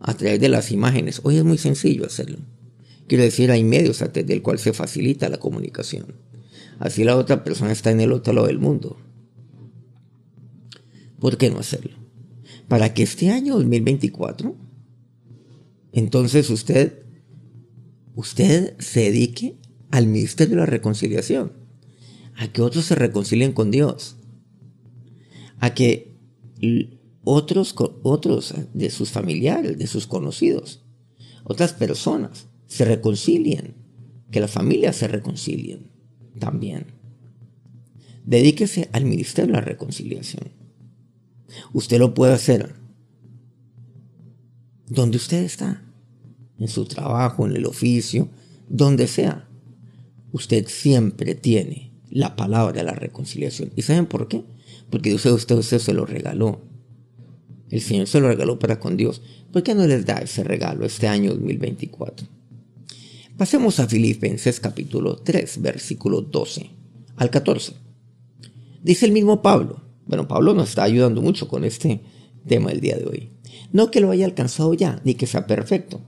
a 0.00 0.14
través 0.14 0.40
de 0.40 0.48
las 0.48 0.72
imágenes. 0.72 1.20
Hoy 1.22 1.36
es 1.36 1.44
muy 1.44 1.58
sencillo 1.58 2.06
hacerlo. 2.06 2.38
Quiero 3.08 3.24
decir, 3.24 3.50
hay 3.50 3.62
medios 3.62 4.00
a 4.00 4.10
través 4.10 4.26
del 4.26 4.40
cual 4.40 4.58
se 4.58 4.72
facilita 4.72 5.28
la 5.28 5.38
comunicación. 5.38 6.14
Así 6.78 7.04
la 7.04 7.16
otra 7.16 7.44
persona 7.44 7.72
está 7.72 7.90
en 7.90 8.00
el 8.00 8.12
otro 8.12 8.32
lado 8.32 8.46
del 8.46 8.58
mundo. 8.58 8.96
¿Por 11.20 11.36
qué 11.36 11.50
no 11.50 11.58
hacerlo? 11.58 11.96
Para 12.66 12.94
que 12.94 13.02
este 13.02 13.30
año 13.30 13.54
2024, 13.54 14.56
entonces 15.92 16.50
usted, 16.50 17.04
usted 18.14 18.76
se 18.78 19.00
dedique 19.00 19.58
al 19.90 20.06
ministerio 20.06 20.56
de 20.56 20.60
la 20.60 20.66
reconciliación, 20.66 21.52
a 22.36 22.48
que 22.48 22.62
otros 22.62 22.86
se 22.86 22.94
reconcilien 22.94 23.52
con 23.52 23.70
Dios, 23.70 24.16
a 25.58 25.74
que 25.74 26.16
otros, 27.22 27.74
otros 28.02 28.54
de 28.72 28.90
sus 28.90 29.10
familiares, 29.10 29.78
de 29.78 29.86
sus 29.86 30.06
conocidos, 30.06 30.84
otras 31.44 31.74
personas 31.74 32.48
se 32.66 32.84
reconcilien, 32.84 33.74
que 34.30 34.40
las 34.40 34.52
familias 34.52 34.96
se 34.96 35.08
reconcilien 35.08 35.90
también. 36.38 36.86
Dedíquese 38.24 38.88
al 38.92 39.04
ministerio 39.04 39.52
de 39.52 39.60
la 39.60 39.64
reconciliación. 39.64 40.59
Usted 41.72 41.98
lo 41.98 42.14
puede 42.14 42.32
hacer 42.32 42.74
donde 44.90 45.16
usted 45.18 45.44
está, 45.44 45.82
en 46.58 46.68
su 46.68 46.84
trabajo, 46.84 47.46
en 47.46 47.56
el 47.56 47.64
oficio, 47.64 48.28
donde 48.68 49.06
sea. 49.06 49.48
Usted 50.32 50.66
siempre 50.68 51.34
tiene 51.34 51.92
la 52.10 52.36
palabra 52.36 52.72
de 52.72 52.84
la 52.84 52.92
reconciliación. 52.92 53.72
¿Y 53.76 53.82
saben 53.82 54.06
por 54.06 54.28
qué? 54.28 54.44
Porque 54.90 55.10
Dios 55.10 55.24
usted, 55.26 55.56
usted 55.56 55.78
se 55.78 55.94
lo 55.94 56.04
regaló. 56.04 56.60
El 57.70 57.80
Señor 57.80 58.08
se 58.08 58.20
lo 58.20 58.28
regaló 58.28 58.58
para 58.58 58.80
con 58.80 58.96
Dios. 58.96 59.22
¿Por 59.52 59.62
qué 59.62 59.74
no 59.74 59.86
les 59.86 60.04
da 60.04 60.18
ese 60.18 60.42
regalo 60.42 60.84
este 60.84 61.06
año 61.06 61.30
2024? 61.30 62.26
Pasemos 63.36 63.80
a 63.80 63.86
Filipenses 63.86 64.60
capítulo 64.60 65.16
3, 65.16 65.62
versículo 65.62 66.20
12 66.20 66.70
al 67.16 67.30
14. 67.30 67.72
Dice 68.82 69.06
el 69.06 69.12
mismo 69.12 69.40
Pablo, 69.40 69.82
bueno, 70.10 70.26
Pablo 70.26 70.54
nos 70.54 70.70
está 70.70 70.82
ayudando 70.82 71.22
mucho 71.22 71.46
con 71.46 71.64
este 71.64 72.00
tema 72.44 72.72
el 72.72 72.80
día 72.80 72.96
de 72.96 73.06
hoy. 73.06 73.30
No 73.72 73.92
que 73.92 74.00
lo 74.00 74.10
haya 74.10 74.24
alcanzado 74.26 74.74
ya, 74.74 75.00
ni 75.04 75.14
que 75.14 75.28
sea 75.28 75.46
perfecto, 75.46 76.00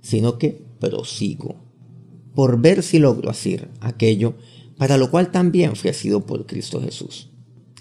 sino 0.00 0.38
que 0.38 0.62
prosigo, 0.78 1.56
por 2.36 2.60
ver 2.60 2.84
si 2.84 3.00
logro 3.00 3.30
hacer 3.30 3.68
aquello 3.80 4.34
para 4.76 4.96
lo 4.96 5.10
cual 5.10 5.32
también 5.32 5.74
fui 5.74 5.92
sido 5.92 6.24
por 6.24 6.46
Cristo 6.46 6.80
Jesús. 6.80 7.30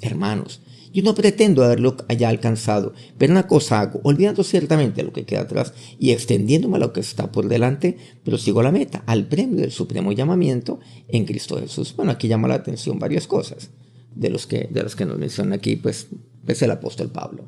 Hermanos, 0.01 0.61
yo 0.91 1.03
no 1.03 1.13
pretendo 1.13 1.63
haberlo 1.63 1.95
ya 2.17 2.29
alcanzado, 2.29 2.93
pero 3.19 3.33
una 3.33 3.45
cosa 3.45 3.79
hago, 3.79 3.99
olvidando 4.01 4.43
ciertamente 4.43 5.03
lo 5.03 5.13
que 5.13 5.25
queda 5.25 5.41
atrás 5.41 5.75
y 5.99 6.09
extendiéndome 6.09 6.77
a 6.77 6.79
lo 6.79 6.91
que 6.91 7.01
está 7.01 7.31
por 7.31 7.47
delante, 7.49 7.97
pero 8.23 8.39
sigo 8.39 8.63
la 8.63 8.71
meta, 8.71 9.03
al 9.05 9.27
premio 9.27 9.61
del 9.61 9.71
supremo 9.71 10.11
llamamiento 10.11 10.79
en 11.07 11.25
Cristo 11.25 11.59
Jesús. 11.59 11.93
Bueno, 11.95 12.13
aquí 12.13 12.27
llama 12.27 12.47
la 12.47 12.55
atención 12.55 12.97
varias 12.97 13.27
cosas 13.27 13.69
de 14.17 14.29
los 14.29 14.47
que, 14.47 14.67
de 14.71 14.83
los 14.83 14.95
que 14.95 15.05
nos 15.05 15.17
menciona 15.17 15.55
aquí, 15.55 15.75
pues, 15.75 16.07
es 16.47 16.61
el 16.61 16.71
apóstol 16.71 17.09
Pablo. 17.09 17.45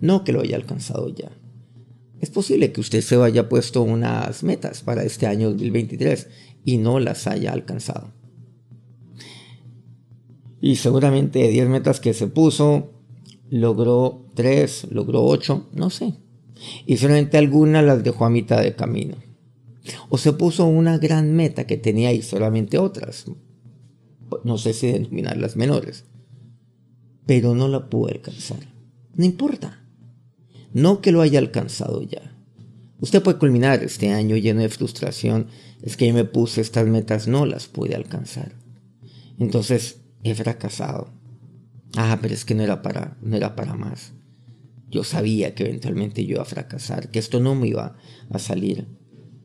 No 0.00 0.24
que 0.24 0.32
lo 0.32 0.40
haya 0.40 0.56
alcanzado 0.56 1.08
ya. 1.08 1.30
Es 2.20 2.30
posible 2.30 2.72
que 2.72 2.80
usted 2.80 3.00
se 3.00 3.16
haya 3.16 3.48
puesto 3.48 3.82
unas 3.82 4.42
metas 4.42 4.82
para 4.82 5.04
este 5.04 5.26
año 5.26 5.50
2023 5.50 6.28
y 6.64 6.78
no 6.78 7.00
las 7.00 7.26
haya 7.26 7.52
alcanzado. 7.52 8.12
Y 10.60 10.76
seguramente 10.76 11.38
de 11.38 11.48
10 11.48 11.68
metas 11.68 12.00
que 12.00 12.12
se 12.12 12.26
puso, 12.26 12.92
logró 13.48 14.26
3, 14.34 14.88
logró 14.90 15.24
8, 15.24 15.70
no 15.72 15.88
sé. 15.88 16.14
Y 16.84 16.98
solamente 16.98 17.38
algunas 17.38 17.84
las 17.84 18.04
dejó 18.04 18.26
a 18.26 18.30
mitad 18.30 18.62
de 18.62 18.76
camino. 18.76 19.16
O 20.10 20.18
se 20.18 20.34
puso 20.34 20.66
una 20.66 20.98
gran 20.98 21.34
meta 21.34 21.66
que 21.66 21.78
tenía 21.78 22.12
y 22.12 22.20
solamente 22.20 22.76
otras. 22.76 23.24
No 24.44 24.58
sé 24.58 24.72
si 24.72 24.92
denominarlas 24.92 25.56
menores. 25.56 26.04
Pero 27.26 27.54
no 27.54 27.68
la 27.68 27.88
pudo 27.88 28.08
alcanzar. 28.08 28.60
No 29.14 29.24
importa. 29.24 29.84
No 30.72 31.00
que 31.00 31.12
lo 31.12 31.20
haya 31.20 31.38
alcanzado 31.38 32.02
ya. 32.02 32.36
Usted 33.00 33.22
puede 33.22 33.38
culminar 33.38 33.82
este 33.82 34.10
año 34.10 34.36
lleno 34.36 34.60
de 34.60 34.68
frustración. 34.68 35.46
Es 35.82 35.96
que 35.96 36.06
yo 36.06 36.14
me 36.14 36.24
puse 36.24 36.60
estas 36.60 36.86
metas, 36.86 37.28
no 37.28 37.46
las 37.46 37.66
pude 37.66 37.94
alcanzar. 37.94 38.52
Entonces, 39.38 40.00
he 40.22 40.34
fracasado. 40.34 41.08
Ah, 41.96 42.18
pero 42.20 42.34
es 42.34 42.44
que 42.44 42.54
no 42.54 42.62
era 42.62 42.82
para, 42.82 43.16
no 43.22 43.36
era 43.36 43.56
para 43.56 43.74
más. 43.74 44.12
Yo 44.90 45.04
sabía 45.04 45.54
que 45.54 45.64
eventualmente 45.64 46.24
yo 46.24 46.34
iba 46.34 46.42
a 46.42 46.46
fracasar, 46.46 47.10
que 47.10 47.18
esto 47.18 47.40
no 47.40 47.54
me 47.54 47.68
iba 47.68 47.96
a 48.28 48.38
salir, 48.38 48.86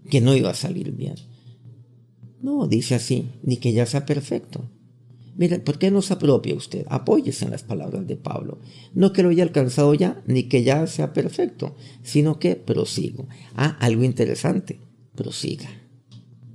que 0.10 0.20
no 0.20 0.36
iba 0.36 0.50
a 0.50 0.56
salir 0.56 0.92
bien. 0.92 1.16
No, 2.42 2.68
dice 2.68 2.96
así, 2.96 3.32
ni 3.44 3.58
que 3.58 3.72
ya 3.74 3.86
sea 3.86 4.06
perfecto, 4.06 4.70
Mira, 5.38 5.62
¿por 5.64 5.78
qué 5.78 5.92
no 5.92 6.02
se 6.02 6.14
apropia 6.14 6.56
usted? 6.56 6.86
Apóyese 6.90 7.46
en 7.46 7.52
las 7.52 7.64
palabras 7.64 8.08
de 8.08 8.16
Pablo. 8.16 8.60
No 8.94 9.12
que 9.12 9.22
lo 9.22 9.30
haya 9.30 9.44
alcanzado 9.44 9.94
ya, 9.94 10.24
ni 10.28 10.44
que 10.44 10.64
ya 10.64 10.88
sea 10.88 11.12
perfecto, 11.12 11.76
sino 12.04 12.40
que 12.40 12.56
prosigo. 12.56 13.28
Ah, 13.56 13.78
algo 13.82 14.04
interesante. 14.04 14.80
Prosiga. 15.14 15.70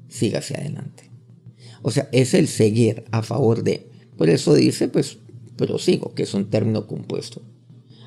Siga 0.09 0.39
hacia 0.39 0.59
adelante. 0.59 1.11
O 1.83 1.91
sea, 1.91 2.09
es 2.13 2.33
el 2.33 2.49
seguir 2.49 3.05
a 3.11 3.23
favor 3.23 3.63
de. 3.63 3.91
Por 4.17 4.31
eso 4.31 4.55
dice, 4.55 4.89
pues, 4.89 5.19
prosigo, 5.57 6.15
que 6.15 6.23
es 6.23 6.33
un 6.33 6.49
término 6.49 6.87
compuesto. 6.87 7.43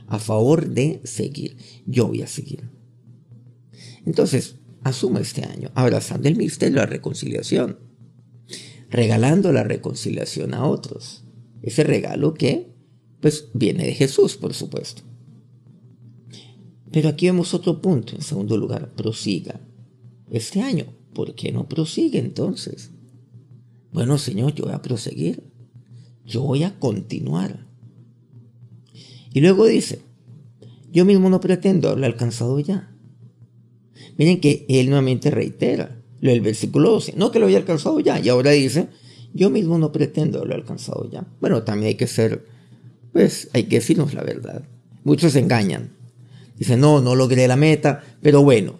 A 0.07 0.17
favor 0.17 0.69
de 0.69 1.01
seguir. 1.03 1.57
Yo 1.85 2.07
voy 2.07 2.23
a 2.23 2.27
seguir. 2.27 2.69
Entonces, 4.05 4.55
asuma 4.83 5.19
este 5.19 5.45
año, 5.45 5.71
abrazando 5.75 6.27
el 6.27 6.35
misterio 6.35 6.75
de 6.75 6.81
la 6.81 6.87
reconciliación 6.87 7.92
regalando 8.93 9.51
la 9.51 9.63
reconciliación 9.63 10.53
a 10.53 10.67
otros. 10.67 11.23
Ese 11.63 11.83
regalo 11.83 12.35
que, 12.35 12.71
pues, 13.19 13.49
viene 13.53 13.85
de 13.85 13.93
Jesús, 13.95 14.37
por 14.37 14.53
supuesto. 14.53 15.01
Pero 16.91 17.09
aquí 17.09 17.25
vemos 17.25 17.55
otro 17.55 17.81
punto, 17.81 18.15
en 18.15 18.21
segundo 18.21 18.55
lugar, 18.55 18.93
prosiga. 18.93 19.59
Este 20.29 20.61
año, 20.61 20.85
¿por 21.13 21.33
qué 21.33 21.51
no 21.51 21.67
prosigue 21.67 22.19
entonces? 22.19 22.91
Bueno, 23.91 24.19
Señor, 24.19 24.53
yo 24.53 24.65
voy 24.65 24.73
a 24.73 24.83
proseguir. 24.83 25.43
Yo 26.23 26.43
voy 26.43 26.61
a 26.63 26.77
continuar. 26.77 27.65
Y 29.33 29.41
luego 29.41 29.65
dice, 29.65 30.01
yo 30.91 31.03
mismo 31.03 31.31
no 31.31 31.39
pretendo 31.39 31.87
haberlo 31.89 32.05
alcanzado 32.05 32.59
ya. 32.59 32.95
Miren 34.19 34.39
que 34.39 34.67
él 34.69 34.85
nuevamente 34.85 35.31
reitera, 35.31 36.02
el 36.31 36.41
versículo 36.41 36.91
12. 36.91 37.13
No 37.17 37.31
que 37.31 37.39
lo 37.39 37.45
había 37.45 37.57
alcanzado 37.57 37.99
ya. 37.99 38.19
Y 38.19 38.29
ahora 38.29 38.51
dice, 38.51 38.87
yo 39.33 39.49
mismo 39.49 39.77
no 39.77 39.91
pretendo 39.91 40.39
haberlo 40.39 40.55
alcanzado 40.55 41.09
ya. 41.09 41.25
Bueno, 41.41 41.63
también 41.63 41.89
hay 41.89 41.95
que 41.95 42.07
ser, 42.07 42.45
pues 43.11 43.49
hay 43.53 43.65
que 43.65 43.77
decirnos 43.77 44.13
la 44.13 44.23
verdad. 44.23 44.63
Muchos 45.03 45.33
se 45.33 45.39
engañan. 45.39 45.91
Dicen, 46.57 46.79
no, 46.79 47.01
no 47.01 47.15
logré 47.15 47.47
la 47.47 47.55
meta, 47.55 48.03
pero 48.21 48.43
bueno, 48.43 48.75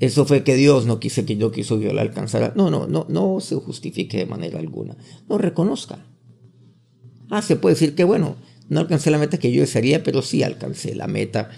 eso 0.00 0.24
fue 0.24 0.42
que 0.42 0.56
Dios 0.56 0.86
no 0.86 0.98
quise 0.98 1.24
que 1.24 1.36
yo 1.36 1.52
quiso 1.52 1.78
yo 1.78 1.92
la 1.92 2.02
alcanzara. 2.02 2.52
No, 2.56 2.70
no, 2.70 2.86
no, 2.86 3.06
no 3.08 3.40
se 3.40 3.54
justifique 3.56 4.16
de 4.16 4.26
manera 4.26 4.58
alguna. 4.58 4.96
No 5.28 5.38
reconozca. 5.38 6.04
Ah, 7.28 7.42
se 7.42 7.56
puede 7.56 7.74
decir 7.74 7.94
que 7.94 8.04
bueno, 8.04 8.36
no 8.68 8.80
alcancé 8.80 9.10
la 9.10 9.18
meta 9.18 9.38
que 9.38 9.52
yo 9.52 9.60
desearía, 9.60 10.02
pero 10.02 10.22
sí 10.22 10.42
alcancé 10.42 10.94
la 10.94 11.06
meta, 11.06 11.50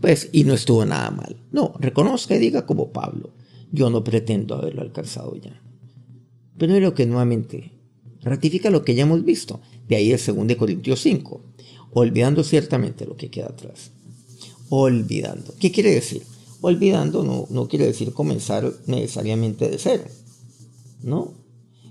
pues, 0.00 0.28
y 0.30 0.44
no 0.44 0.54
estuvo 0.54 0.84
nada 0.84 1.10
mal. 1.10 1.36
No, 1.50 1.74
reconozca 1.80 2.36
y 2.36 2.38
diga 2.38 2.66
como 2.66 2.92
Pablo 2.92 3.35
yo 3.72 3.90
no 3.90 4.04
pretendo 4.04 4.54
haberlo 4.54 4.82
alcanzado 4.82 5.36
ya. 5.36 5.60
Lo 6.58 6.94
que 6.94 7.06
nuevamente 7.06 7.72
ratifica 8.22 8.70
lo 8.70 8.84
que 8.84 8.94
ya 8.94 9.02
hemos 9.02 9.24
visto. 9.24 9.60
De 9.88 9.96
ahí 9.96 10.12
el 10.12 10.20
2 10.20 10.56
Corintios 10.56 11.00
5. 11.00 11.42
Olvidando 11.92 12.42
ciertamente 12.42 13.06
lo 13.06 13.16
que 13.16 13.30
queda 13.30 13.46
atrás. 13.46 13.92
Olvidando. 14.68 15.54
¿Qué 15.58 15.70
quiere 15.70 15.92
decir? 15.92 16.22
Olvidando 16.60 17.22
no, 17.22 17.46
no 17.50 17.68
quiere 17.68 17.86
decir 17.86 18.12
comenzar 18.12 18.72
necesariamente 18.86 19.68
de 19.68 19.78
cero. 19.78 20.04
¿No? 21.02 21.34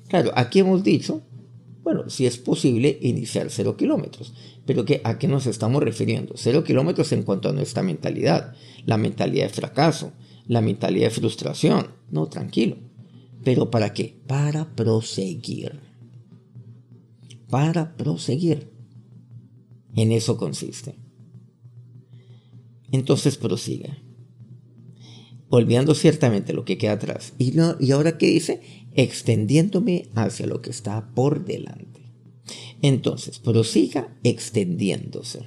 Claro, 0.08 0.32
aquí 0.36 0.60
hemos 0.60 0.84
dicho, 0.84 1.22
bueno, 1.84 2.10
si 2.10 2.25
es 2.25 2.38
posible 2.38 2.98
iniciar 3.01 3.50
cero 3.50 3.77
kilómetros. 3.77 4.34
Pero 4.65 4.84
¿a 5.03 5.17
qué 5.20 5.27
nos 5.27 5.48
estamos 5.48 5.84
refiriendo? 5.84 6.34
Cero 6.36 6.63
kilómetros 6.63 7.12
en 7.12 7.24
cuanto 7.24 7.50
a 7.50 7.53
nuestra 7.53 7.84
mentalidad. 7.84 8.53
La 8.86 8.98
mentalidad 8.98 9.48
de 9.48 9.53
fracaso, 9.53 10.12
la 10.48 10.62
mentalidad 10.62 11.08
de 11.08 11.12
frustración. 11.12 11.88
No, 12.10 12.28
tranquilo. 12.28 12.78
¿Pero 13.44 13.70
para 13.70 13.93
qué? 13.93 14.22
Para 14.28 14.76
proseguir. 14.76 15.80
Para 17.50 17.96
proseguir. 17.96 18.72
En 19.96 20.12
eso 20.12 20.38
consiste. 20.38 20.96
Entonces 22.91 23.38
prosiga. 23.38 23.98
Olvidando 25.50 25.96
ciertamente 25.96 26.54
lo 26.54 26.65
que 26.65 26.78
queda 26.78 26.93
atrás. 26.93 27.34
Y, 27.38 27.52
no, 27.52 27.76
y 27.80 27.91
ahora 27.91 28.17
qué 28.17 28.28
dice? 28.28 28.62
Extendiéndome 28.93 30.10
hacia 30.15 30.48
lo 30.48 30.62
que 30.62 30.72
está 30.72 31.13
por 31.13 31.46
delante. 31.46 31.96
Entonces, 32.82 33.39
prosiga 33.39 34.15
extendiéndose. 34.24 35.43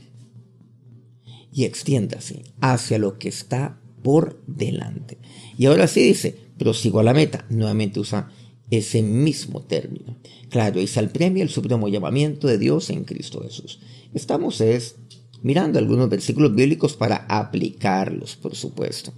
Y 1.52 1.64
extiéndase 1.64 2.44
hacia 2.60 2.98
lo 2.98 3.18
que 3.18 3.28
está 3.28 3.80
por 4.02 4.42
delante. 4.46 5.18
Y 5.56 5.66
ahora 5.66 5.86
sí 5.86 6.02
dice, 6.02 6.36
prosigo 6.58 7.00
a 7.00 7.04
la 7.04 7.14
meta. 7.14 7.46
Nuevamente 7.48 8.00
usa 8.00 8.30
ese 8.70 9.02
mismo 9.02 9.62
término. 9.62 10.16
Claro, 10.50 10.80
es 10.80 10.96
al 10.98 11.10
premio 11.10 11.42
el 11.42 11.48
supremo 11.48 11.88
llamamiento 11.88 12.46
de 12.46 12.58
Dios 12.58 12.90
en 12.90 13.04
Cristo 13.04 13.42
Jesús. 13.42 13.80
Estamos 14.12 14.60
es 14.60 14.96
mirando 15.42 15.78
algunos 15.78 16.08
versículos 16.08 16.54
bíblicos 16.54 16.96
para 16.96 17.26
aplicarlos, 17.28 18.36
por 18.36 18.54
supuesto. 18.54 19.12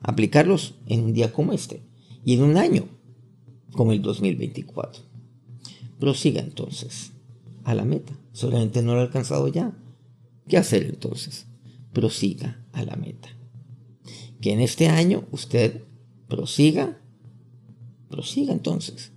Aplicarlos 0.00 0.74
en 0.86 1.04
un 1.04 1.12
día 1.12 1.32
como 1.32 1.52
este 1.52 1.82
y 2.24 2.34
en 2.34 2.42
un 2.42 2.56
año 2.56 2.88
como 3.72 3.92
el 3.92 4.02
2024. 4.02 5.02
Prosiga 5.98 6.40
entonces 6.40 7.12
a 7.64 7.74
la 7.74 7.84
meta. 7.84 8.12
Solamente 8.32 8.82
no 8.82 8.94
lo 8.94 9.00
ha 9.00 9.04
alcanzado 9.04 9.48
ya. 9.48 9.72
¿Qué 10.48 10.56
hacer 10.56 10.84
entonces? 10.84 11.46
Prosiga 11.92 12.64
a 12.72 12.84
la 12.84 12.96
meta 12.96 13.28
que 14.42 14.52
en 14.52 14.60
este 14.60 14.88
año 14.88 15.24
usted 15.30 15.84
prosiga, 16.28 16.98
prosiga 18.10 18.52
entonces, 18.52 19.12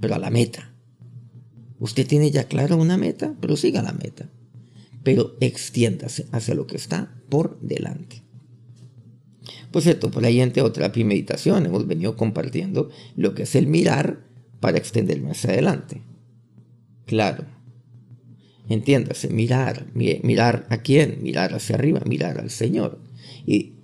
pero 0.00 0.14
a 0.14 0.18
la 0.18 0.30
meta. 0.30 0.74
Usted 1.78 2.06
tiene 2.06 2.30
ya 2.30 2.44
clara 2.44 2.74
una 2.74 2.96
meta, 2.96 3.36
prosiga 3.40 3.82
la 3.82 3.92
meta, 3.92 4.30
pero 5.04 5.36
extiéndase 5.40 6.26
hacia 6.32 6.54
lo 6.54 6.66
que 6.66 6.76
está 6.76 7.14
por 7.28 7.60
delante. 7.60 8.22
Por 9.70 9.82
cierto, 9.82 10.10
por 10.10 10.24
ahí 10.24 10.40
en 10.40 10.52
Teoterapia 10.52 11.02
y 11.02 11.04
Meditación 11.04 11.66
hemos 11.66 11.86
venido 11.86 12.16
compartiendo 12.16 12.88
lo 13.16 13.34
que 13.34 13.42
es 13.44 13.54
el 13.54 13.66
mirar 13.66 14.24
para 14.60 14.78
extenderme 14.78 15.30
hacia 15.30 15.50
adelante. 15.50 16.02
Claro, 17.04 17.44
entiéndase, 18.68 19.28
mirar, 19.28 19.86
mirar 19.94 20.66
a 20.70 20.78
quién, 20.78 21.22
mirar 21.22 21.52
hacia 21.54 21.76
arriba, 21.76 22.00
mirar 22.06 22.40
al 22.40 22.50
Señor. 22.50 22.98
Y 23.46 23.79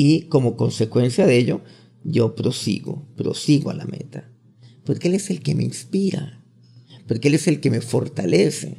y 0.00 0.28
como 0.28 0.56
consecuencia 0.56 1.26
de 1.26 1.36
ello, 1.36 1.60
yo 2.04 2.36
prosigo, 2.36 3.08
prosigo 3.16 3.70
a 3.70 3.74
la 3.74 3.84
meta. 3.84 4.30
Porque 4.84 5.08
Él 5.08 5.14
es 5.14 5.28
el 5.28 5.42
que 5.42 5.56
me 5.56 5.64
inspira, 5.64 6.44
porque 7.08 7.26
Él 7.26 7.34
es 7.34 7.48
el 7.48 7.58
que 7.58 7.72
me 7.72 7.80
fortalece, 7.80 8.76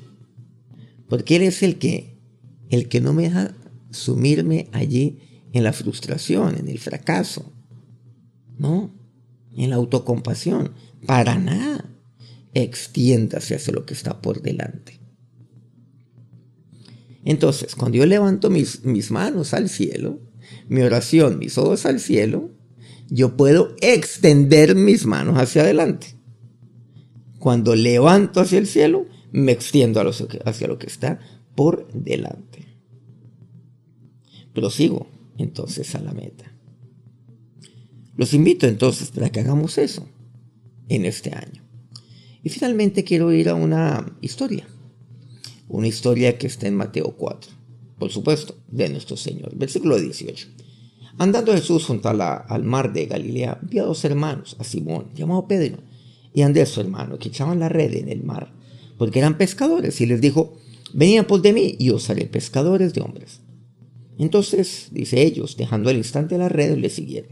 porque 1.09 1.35
Él 1.35 1.41
es 1.41 1.61
el 1.61 1.77
que, 1.77 2.21
el 2.69 2.87
que 2.87 3.01
no 3.01 3.11
me 3.11 3.23
deja 3.23 3.53
sumirme 3.91 4.69
allí 4.71 5.19
en 5.51 5.65
la 5.65 5.73
frustración, 5.73 6.57
en 6.57 6.69
el 6.69 6.79
fracaso, 6.79 7.51
¿no? 8.57 8.95
En 9.57 9.71
la 9.71 9.75
autocompasión, 9.75 10.71
para 11.05 11.37
nada. 11.37 11.83
Extiéndase 12.53 13.55
hacia 13.55 13.73
lo 13.73 13.85
que 13.85 13.93
está 13.93 14.21
por 14.21 14.41
delante. 14.41 15.01
Entonces, 17.25 17.75
cuando 17.75 17.97
yo 17.97 18.05
levanto 18.05 18.49
mis, 18.49 18.85
mis 18.85 19.11
manos 19.11 19.53
al 19.53 19.67
cielo, 19.67 20.28
mi 20.67 20.81
oración, 20.81 21.39
mis 21.39 21.57
ojos 21.57 21.85
al 21.85 21.99
cielo, 21.99 22.51
yo 23.09 23.35
puedo 23.35 23.75
extender 23.81 24.75
mis 24.75 25.05
manos 25.05 25.37
hacia 25.37 25.63
adelante. 25.63 26.15
Cuando 27.39 27.75
levanto 27.75 28.39
hacia 28.39 28.59
el 28.59 28.67
cielo, 28.67 29.07
me 29.31 29.51
extiendo 29.51 30.01
hacia 30.45 30.67
lo 30.67 30.77
que 30.77 30.87
está 30.87 31.19
por 31.55 31.91
delante. 31.93 32.65
Prosigo 34.53 35.07
entonces 35.37 35.95
a 35.95 36.01
la 36.01 36.13
meta. 36.13 36.53
Los 38.15 38.33
invito 38.33 38.67
entonces 38.67 39.11
para 39.11 39.29
que 39.29 39.39
hagamos 39.39 39.77
eso 39.77 40.05
en 40.89 41.05
este 41.05 41.33
año. 41.33 41.63
Y 42.43 42.49
finalmente 42.49 43.03
quiero 43.03 43.31
ir 43.31 43.49
a 43.49 43.55
una 43.55 44.17
historia. 44.21 44.67
Una 45.67 45.87
historia 45.87 46.37
que 46.37 46.47
está 46.47 46.67
en 46.67 46.75
Mateo 46.75 47.15
4 47.15 47.58
por 47.99 48.09
supuesto, 48.11 48.55
de 48.67 48.89
nuestro 48.89 49.17
Señor. 49.17 49.55
Versículo 49.55 49.99
18. 49.99 50.47
Andando 51.17 51.51
Jesús 51.51 51.85
junto 51.85 52.07
al 52.07 52.63
mar 52.63 52.93
de 52.93 53.05
Galilea, 53.05 53.59
vio 53.61 53.83
a 53.83 53.87
dos 53.87 54.05
hermanos, 54.05 54.55
a 54.57 54.63
Simón, 54.63 55.07
llamado 55.13 55.47
Pedro, 55.47 55.79
y 56.33 56.43
Andrés 56.43 56.69
su 56.69 56.79
hermano, 56.79 57.19
que 57.19 57.27
echaban 57.27 57.59
la 57.59 57.67
red 57.67 57.93
en 57.95 58.07
el 58.07 58.23
mar, 58.23 58.53
porque 58.97 59.19
eran 59.19 59.37
pescadores, 59.37 59.99
y 59.99 60.05
les 60.05 60.21
dijo, 60.21 60.57
venid 60.93 61.23
por 61.23 61.41
de 61.41 61.51
mí, 61.51 61.75
y 61.77 61.89
os 61.89 62.09
haré 62.09 62.25
pescadores 62.25 62.93
de 62.93 63.01
hombres. 63.01 63.41
Entonces, 64.17 64.89
dice 64.91 65.21
ellos, 65.21 65.57
dejando 65.57 65.89
al 65.89 65.97
instante 65.97 66.37
la 66.37 66.47
red, 66.49 66.77
le 66.77 66.89
siguieron. 66.89 67.31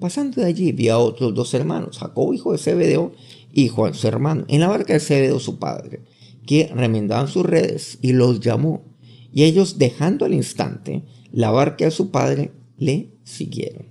Pasando 0.00 0.40
de 0.40 0.46
allí, 0.46 0.72
vio 0.72 0.94
a 0.94 0.98
otros 0.98 1.34
dos 1.34 1.52
hermanos, 1.54 1.98
Jacob, 1.98 2.32
hijo 2.32 2.52
de 2.52 2.58
Zebedeo, 2.58 3.12
y 3.52 3.68
Juan, 3.68 3.94
su 3.94 4.06
hermano, 4.06 4.44
en 4.48 4.60
la 4.60 4.68
barca 4.68 4.94
de 4.94 5.00
Zebedeo, 5.00 5.40
su 5.40 5.58
padre, 5.58 6.00
que 6.46 6.70
remendaban 6.74 7.28
sus 7.28 7.44
redes, 7.44 7.98
y 8.00 8.12
los 8.12 8.40
llamó. 8.40 8.87
Y 9.32 9.44
ellos, 9.44 9.78
dejando 9.78 10.24
al 10.24 10.34
instante 10.34 11.04
la 11.32 11.50
barca 11.50 11.84
de 11.84 11.90
su 11.90 12.10
padre, 12.10 12.52
le 12.78 13.10
siguieron. 13.24 13.86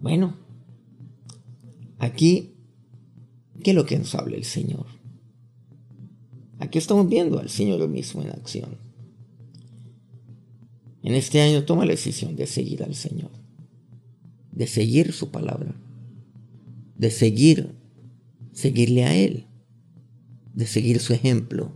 Bueno, 0.00 0.36
aquí 1.98 2.52
¿Qué 3.62 3.70
es 3.70 3.76
lo 3.76 3.86
que 3.86 3.98
nos 3.98 4.14
habla 4.14 4.36
el 4.36 4.44
Señor? 4.44 4.86
Aquí 6.58 6.78
estamos 6.78 7.08
viendo 7.08 7.38
al 7.38 7.48
Señor 7.48 7.86
mismo 7.88 8.22
en 8.22 8.30
acción. 8.30 8.76
En 11.02 11.14
este 11.14 11.40
año 11.40 11.64
toma 11.64 11.84
la 11.84 11.92
decisión 11.92 12.36
de 12.36 12.46
seguir 12.46 12.82
al 12.82 12.94
Señor, 12.94 13.30
de 14.52 14.66
seguir 14.66 15.12
su 15.12 15.30
palabra, 15.30 15.74
de 16.96 17.10
seguir, 17.10 17.74
seguirle 18.52 19.04
a 19.04 19.14
Él, 19.14 19.46
de 20.54 20.66
seguir 20.66 21.00
su 21.00 21.12
ejemplo, 21.12 21.72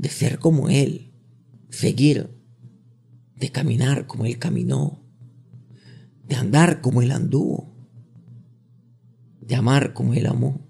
de 0.00 0.08
ser 0.08 0.38
como 0.38 0.70
Él, 0.70 1.12
seguir, 1.68 2.30
de 3.36 3.52
caminar 3.52 4.06
como 4.06 4.24
Él 4.24 4.38
caminó, 4.38 5.02
de 6.26 6.36
andar 6.36 6.80
como 6.80 7.02
Él 7.02 7.12
anduvo, 7.12 7.76
de 9.42 9.56
amar 9.56 9.92
como 9.92 10.14
Él 10.14 10.26
amó 10.26 10.66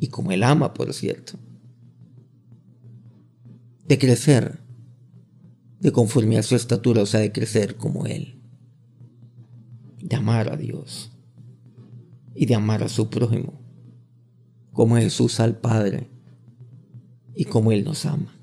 y 0.00 0.08
como 0.08 0.32
Él 0.32 0.42
ama, 0.42 0.74
por 0.74 0.92
cierto, 0.92 1.38
de 3.86 3.96
crecer 3.96 4.58
de 5.78 5.92
conforme 5.92 6.36
a 6.36 6.42
su 6.42 6.56
estatura, 6.56 7.02
o 7.02 7.06
sea, 7.06 7.20
de 7.20 7.30
crecer 7.30 7.76
como 7.76 8.06
Él, 8.06 8.42
de 10.02 10.16
amar 10.16 10.52
a 10.52 10.56
Dios 10.56 11.12
y 12.34 12.46
de 12.46 12.56
amar 12.56 12.82
a 12.82 12.88
su 12.88 13.08
prójimo, 13.08 13.52
como 14.72 14.96
Jesús 14.96 15.38
al 15.38 15.60
Padre 15.60 16.10
y 17.36 17.44
como 17.44 17.70
Él 17.70 17.84
nos 17.84 18.04
ama. 18.04 18.33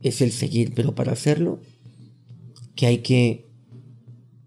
Es 0.00 0.20
el 0.20 0.32
seguir, 0.32 0.72
pero 0.74 0.94
para 0.94 1.12
hacerlo, 1.12 1.60
¿qué 2.74 2.86
hay 2.86 2.98
que, 2.98 3.46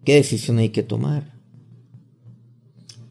qué 0.05 0.15
decisión 0.15 0.57
hay 0.59 0.69
que 0.69 0.83
tomar? 0.83 1.33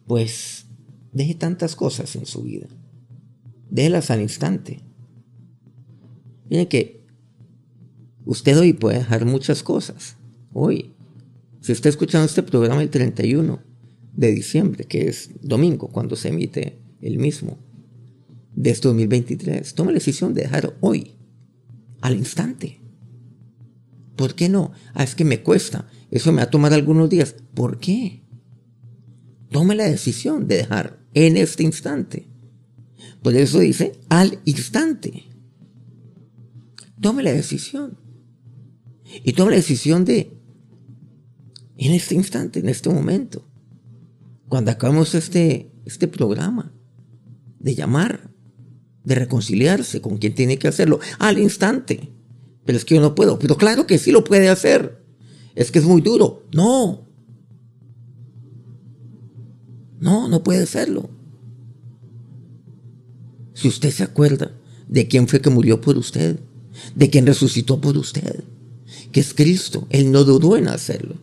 Pues 0.06 0.66
deje 1.12 1.34
tantas 1.34 1.76
cosas 1.76 2.16
en 2.16 2.26
su 2.26 2.42
vida, 2.42 2.68
déjelas 3.70 4.10
al 4.10 4.22
instante. 4.22 4.80
Miren 6.48 6.66
que 6.66 6.98
Usted 8.28 8.58
hoy 8.58 8.74
puede 8.74 8.98
dejar 8.98 9.24
muchas 9.24 9.62
cosas. 9.62 10.16
Hoy. 10.52 10.92
Si 11.62 11.72
está 11.72 11.88
escuchando 11.88 12.26
este 12.26 12.42
programa 12.42 12.82
el 12.82 12.90
31 12.90 13.58
de 14.14 14.32
diciembre, 14.32 14.84
que 14.84 15.08
es 15.08 15.30
domingo, 15.40 15.88
cuando 15.88 16.14
se 16.14 16.28
emite 16.28 16.78
el 17.00 17.16
mismo, 17.16 17.56
de 18.54 18.68
este 18.68 18.88
2023, 18.88 19.72
tome 19.72 19.92
la 19.92 19.94
decisión 19.94 20.34
de 20.34 20.42
dejar 20.42 20.76
hoy, 20.80 21.12
al 22.00 22.16
instante. 22.16 22.80
¿Por 24.16 24.34
qué 24.34 24.48
no? 24.48 24.72
Ah, 24.94 25.04
es 25.04 25.14
que 25.14 25.24
me 25.24 25.42
cuesta. 25.42 25.88
Eso 26.10 26.32
me 26.32 26.38
va 26.38 26.44
a 26.44 26.50
tomar 26.50 26.72
algunos 26.72 27.08
días. 27.08 27.36
¿Por 27.54 27.78
qué? 27.78 28.24
Tome 29.50 29.74
la 29.74 29.84
decisión 29.84 30.48
de 30.48 30.56
dejar 30.56 30.98
en 31.14 31.36
este 31.36 31.62
instante. 31.62 32.28
Por 33.22 33.34
eso 33.34 33.60
dice 33.60 33.92
al 34.08 34.40
instante. 34.44 35.24
Tome 37.00 37.22
la 37.22 37.32
decisión. 37.32 37.98
Y 39.24 39.32
toma 39.32 39.52
la 39.52 39.56
decisión 39.56 40.04
de, 40.04 40.36
en 41.76 41.92
este 41.92 42.14
instante, 42.14 42.60
en 42.60 42.68
este 42.68 42.90
momento, 42.90 43.48
cuando 44.48 44.70
acabamos 44.70 45.14
este, 45.14 45.72
este 45.84 46.08
programa, 46.08 46.74
de 47.58 47.74
llamar, 47.74 48.27
de 49.08 49.14
reconciliarse 49.14 50.02
con 50.02 50.18
quien 50.18 50.34
tiene 50.34 50.58
que 50.58 50.68
hacerlo, 50.68 51.00
al 51.18 51.38
instante. 51.38 52.10
Pero 52.64 52.76
es 52.76 52.84
que 52.84 52.94
yo 52.94 53.00
no 53.00 53.14
puedo. 53.14 53.38
Pero 53.38 53.56
claro 53.56 53.86
que 53.86 53.96
sí 53.98 54.12
lo 54.12 54.22
puede 54.22 54.50
hacer. 54.50 55.02
Es 55.54 55.72
que 55.72 55.78
es 55.78 55.86
muy 55.86 56.02
duro. 56.02 56.44
No. 56.52 57.06
No, 59.98 60.28
no 60.28 60.42
puede 60.42 60.62
hacerlo. 60.62 61.08
Si 63.54 63.66
usted 63.66 63.90
se 63.90 64.04
acuerda 64.04 64.52
de 64.86 65.08
quién 65.08 65.26
fue 65.26 65.40
que 65.40 65.50
murió 65.50 65.80
por 65.80 65.96
usted, 65.96 66.38
de 66.94 67.08
quién 67.08 67.26
resucitó 67.26 67.80
por 67.80 67.96
usted, 67.96 68.44
que 69.10 69.20
es 69.20 69.32
Cristo. 69.32 69.86
Él 69.88 70.12
no 70.12 70.24
dudó 70.24 70.58
en 70.58 70.68
hacerlo. 70.68 71.16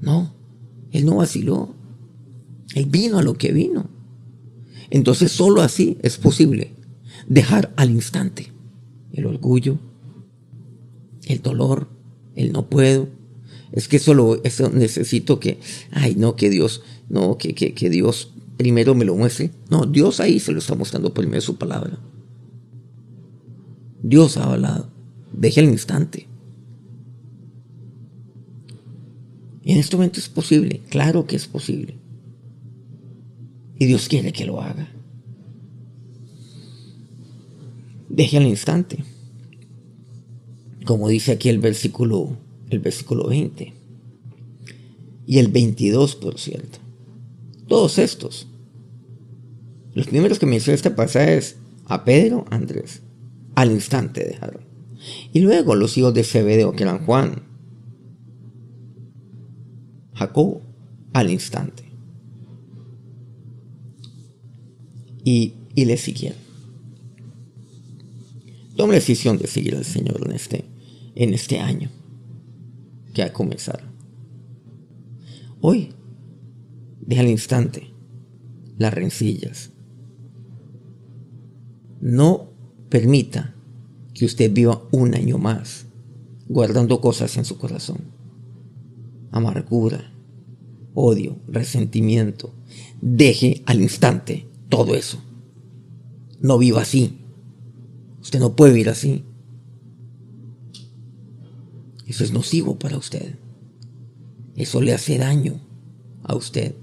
No, 0.00 0.32
Él 0.92 1.04
no 1.04 1.16
vaciló. 1.16 1.74
Él 2.76 2.86
vino 2.86 3.18
a 3.18 3.22
lo 3.22 3.34
que 3.34 3.52
vino. 3.52 3.93
Entonces 4.94 5.32
solo 5.32 5.60
así 5.60 5.98
es 6.02 6.18
posible 6.18 6.70
dejar 7.26 7.74
al 7.74 7.90
instante 7.90 8.52
el 9.12 9.26
orgullo, 9.26 9.76
el 11.24 11.42
dolor, 11.42 11.88
el 12.36 12.52
no 12.52 12.68
puedo. 12.68 13.08
Es 13.72 13.88
que 13.88 13.98
solo 13.98 14.40
eso 14.44 14.70
necesito 14.70 15.40
que, 15.40 15.58
ay, 15.90 16.14
no, 16.14 16.36
que 16.36 16.48
Dios, 16.48 16.82
no, 17.08 17.38
que, 17.38 17.56
que, 17.56 17.74
que 17.74 17.90
Dios 17.90 18.34
primero 18.56 18.94
me 18.94 19.04
lo 19.04 19.16
muestre. 19.16 19.50
No, 19.68 19.84
Dios 19.84 20.20
ahí 20.20 20.38
se 20.38 20.52
lo 20.52 20.60
está 20.60 20.76
mostrando 20.76 21.12
de 21.12 21.40
su 21.40 21.56
palabra. 21.56 21.98
Dios 24.00 24.36
ha 24.36 24.44
hablado. 24.44 24.90
Deje 25.32 25.58
al 25.58 25.70
instante. 25.70 26.28
En 29.64 29.76
este 29.76 29.96
momento 29.96 30.20
es 30.20 30.28
posible, 30.28 30.82
claro 30.88 31.26
que 31.26 31.34
es 31.34 31.48
posible. 31.48 32.03
Y 33.78 33.86
Dios 33.86 34.08
quiere 34.08 34.32
que 34.32 34.44
lo 34.44 34.60
haga. 34.60 34.88
Deje 38.08 38.36
al 38.36 38.46
instante. 38.46 38.98
Como 40.84 41.08
dice 41.08 41.32
aquí 41.32 41.48
el 41.48 41.58
versículo, 41.58 42.36
el 42.70 42.78
versículo 42.78 43.28
20. 43.28 43.72
Y 45.26 45.38
el 45.38 45.48
22, 45.48 46.14
por 46.16 46.38
cierto. 46.38 46.78
Todos 47.66 47.98
estos. 47.98 48.46
Los 49.94 50.06
primeros 50.06 50.38
que 50.38 50.46
menciona 50.46 50.74
este 50.74 50.90
pasaje 50.90 51.36
es 51.38 51.56
a 51.86 52.04
Pedro, 52.04 52.44
Andrés. 52.50 53.02
Al 53.54 53.70
instante 53.70 54.24
dejaron. 54.24 54.62
Y 55.32 55.40
luego 55.40 55.74
los 55.74 55.96
hijos 55.96 56.14
de 56.14 56.24
Zebedeo, 56.24 56.72
que 56.72 56.82
eran 56.82 57.04
Juan, 57.04 57.42
Jacob 60.14 60.60
al 61.12 61.30
instante. 61.30 61.83
Y, 65.24 65.54
le 65.74 65.96
siguieron. 65.96 66.38
Toma 68.76 68.92
la 68.92 68.98
decisión 68.98 69.38
de 69.38 69.46
seguir 69.46 69.74
al 69.74 69.84
Señor 69.84 70.22
en 70.26 70.32
este, 70.32 70.64
en 71.14 71.34
este 71.34 71.58
año 71.58 71.90
que 73.12 73.22
ha 73.22 73.32
comenzado. 73.32 73.82
Hoy, 75.60 75.90
deja 77.00 77.22
al 77.22 77.28
instante 77.28 77.90
las 78.78 78.92
rencillas. 78.92 79.70
No 82.00 82.50
permita 82.88 83.54
que 84.12 84.26
usted 84.26 84.52
viva 84.52 84.86
un 84.92 85.14
año 85.14 85.38
más 85.38 85.86
guardando 86.48 87.00
cosas 87.00 87.36
en 87.36 87.44
su 87.44 87.56
corazón 87.56 88.14
amargura, 89.34 90.12
odio, 90.94 91.36
resentimiento. 91.48 92.54
Deje 93.00 93.62
al 93.66 93.82
instante 93.82 94.46
todo 94.76 94.94
eso. 94.96 95.18
No 96.40 96.58
viva 96.58 96.82
así. 96.82 97.20
Usted 98.20 98.40
no 98.40 98.56
puede 98.56 98.72
vivir 98.72 98.88
así. 98.88 99.24
Eso 102.06 102.24
es 102.24 102.32
nocivo 102.32 102.78
para 102.78 102.96
usted. 102.96 103.38
Eso 104.56 104.80
le 104.80 104.92
hace 104.92 105.16
daño 105.16 105.60
a 106.24 106.34
usted. 106.34 106.74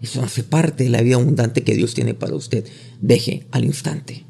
Eso 0.00 0.22
hace 0.22 0.44
parte 0.44 0.84
de 0.84 0.90
la 0.90 1.02
vida 1.02 1.16
abundante 1.16 1.64
que 1.64 1.74
Dios 1.74 1.94
tiene 1.94 2.14
para 2.14 2.36
usted. 2.36 2.64
Deje 3.00 3.48
al 3.50 3.64
instante. 3.64 4.24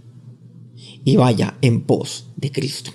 Y 1.05 1.17
vaya 1.17 1.59
en 1.61 1.83
pos 1.83 2.29
de 2.37 2.51
Cristo. 2.51 2.93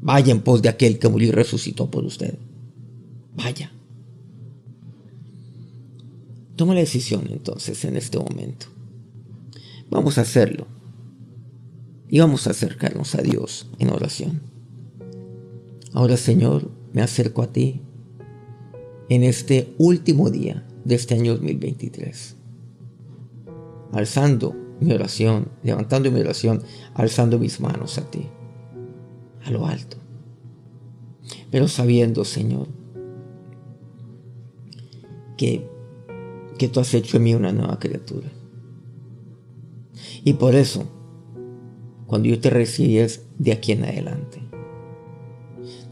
Vaya 0.00 0.32
en 0.32 0.40
pos 0.40 0.62
de 0.62 0.68
aquel 0.68 0.98
que 0.98 1.08
murió 1.08 1.28
y 1.28 1.32
resucitó 1.32 1.90
por 1.90 2.04
usted. 2.04 2.38
Vaya. 3.34 3.72
Toma 6.60 6.74
la 6.74 6.80
decisión 6.80 7.24
entonces 7.30 7.86
en 7.86 7.96
este 7.96 8.18
momento. 8.18 8.66
Vamos 9.88 10.18
a 10.18 10.20
hacerlo. 10.20 10.66
Y 12.06 12.18
vamos 12.18 12.46
a 12.46 12.50
acercarnos 12.50 13.14
a 13.14 13.22
Dios 13.22 13.70
en 13.78 13.88
oración. 13.88 14.42
Ahora 15.94 16.18
Señor, 16.18 16.70
me 16.92 17.00
acerco 17.00 17.40
a 17.40 17.46
ti 17.46 17.80
en 19.08 19.22
este 19.22 19.74
último 19.78 20.28
día 20.28 20.66
de 20.84 20.96
este 20.96 21.14
año 21.14 21.32
2023. 21.32 22.36
Alzando 23.92 24.54
mi 24.80 24.92
oración, 24.92 25.48
levantando 25.62 26.10
mi 26.10 26.20
oración, 26.20 26.62
alzando 26.92 27.38
mis 27.38 27.58
manos 27.60 27.96
a 27.96 28.10
ti, 28.10 28.26
a 29.46 29.50
lo 29.50 29.64
alto. 29.64 29.96
Pero 31.50 31.68
sabiendo, 31.68 32.26
Señor, 32.26 32.68
que, 35.38 35.79
tú 36.68 36.80
has 36.80 36.92
hecho 36.94 37.16
en 37.16 37.24
mí 37.24 37.34
una 37.34 37.52
nueva 37.52 37.78
criatura. 37.78 38.28
Y 40.24 40.34
por 40.34 40.54
eso, 40.54 40.84
cuando 42.06 42.28
yo 42.28 42.40
te 42.40 42.50
recibes 42.50 43.26
de 43.38 43.52
aquí 43.52 43.72
en 43.72 43.84
adelante, 43.84 44.42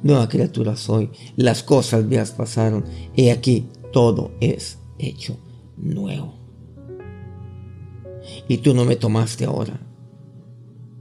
nueva 0.02 0.28
criatura 0.28 0.76
soy, 0.76 1.10
las 1.36 1.62
cosas 1.62 2.08
viejas 2.08 2.32
pasaron, 2.32 2.84
y 3.14 3.30
aquí 3.30 3.68
todo 3.92 4.32
es 4.40 4.78
hecho 4.98 5.36
nuevo. 5.76 6.34
Y 8.46 8.58
tú 8.58 8.74
no 8.74 8.84
me 8.84 8.96
tomaste 8.96 9.44
ahora. 9.44 9.80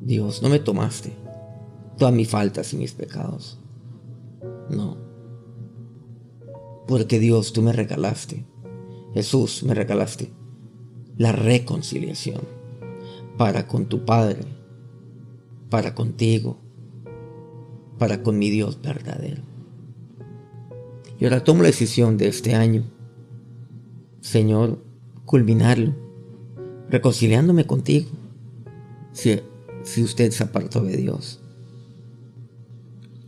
Dios, 0.02 0.42
no 0.42 0.50
me 0.50 0.60
tomaste 0.60 1.28
todas 1.98 2.14
mis 2.14 2.30
faltas 2.30 2.74
y 2.74 2.78
mis 2.78 2.94
pecados. 2.94 3.60
No. 4.70 4.98
Porque 6.88 7.20
Dios, 7.20 7.52
tú 7.54 7.62
me 7.62 7.74
regalaste. 7.74 8.46
Jesús, 9.18 9.64
me 9.64 9.74
regalaste 9.74 10.30
la 11.18 11.32
reconciliación 11.32 12.40
para 13.36 13.68
con 13.68 13.88
tu 13.88 14.06
Padre, 14.06 14.42
para 15.72 15.96
contigo, 15.96 16.60
para 17.98 18.22
con 18.22 18.38
mi 18.38 18.52
Dios 18.52 18.80
verdadero. 18.80 19.42
Y 21.20 21.24
ahora 21.26 21.44
tomo 21.44 21.64
la 21.64 21.70
decisión 21.70 22.20
de 22.20 22.28
este 22.28 22.54
año, 22.54 22.84
Señor, 24.22 24.84
culminarlo, 25.26 25.96
reconciliándome 26.92 27.66
contigo, 27.66 28.12
si, 29.14 29.40
si 29.82 30.04
usted 30.04 30.30
se 30.30 30.44
apartó 30.44 30.84
de 30.84 30.96
Dios. 30.96 31.42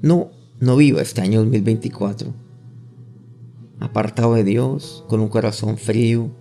No, 0.03 0.29
no 0.59 0.75
viva 0.75 1.01
este 1.01 1.21
año 1.21 1.39
2024 1.39 2.48
apartado 3.79 4.33
de 4.35 4.43
Dios, 4.43 5.05
con 5.07 5.19
un 5.19 5.29
corazón 5.29 5.77
frío, 5.77 6.31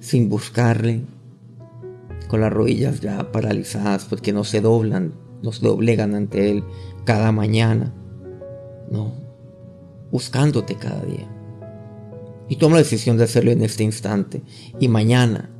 sin 0.00 0.28
buscarle, 0.28 1.04
con 2.28 2.40
las 2.40 2.52
rodillas 2.52 3.00
ya 3.00 3.30
paralizadas 3.32 4.04
porque 4.04 4.32
no 4.32 4.44
se 4.44 4.60
doblan, 4.60 5.14
no 5.42 5.52
se 5.52 5.66
doblegan 5.66 6.14
ante 6.14 6.50
Él 6.50 6.64
cada 7.04 7.32
mañana. 7.32 7.94
No, 8.90 9.14
buscándote 10.10 10.76
cada 10.76 11.02
día. 11.02 11.28
Y 12.48 12.56
toma 12.56 12.76
la 12.76 12.82
decisión 12.82 13.16
de 13.16 13.24
hacerlo 13.24 13.50
en 13.50 13.62
este 13.62 13.82
instante 13.82 14.42
y 14.78 14.88
mañana 14.88 15.50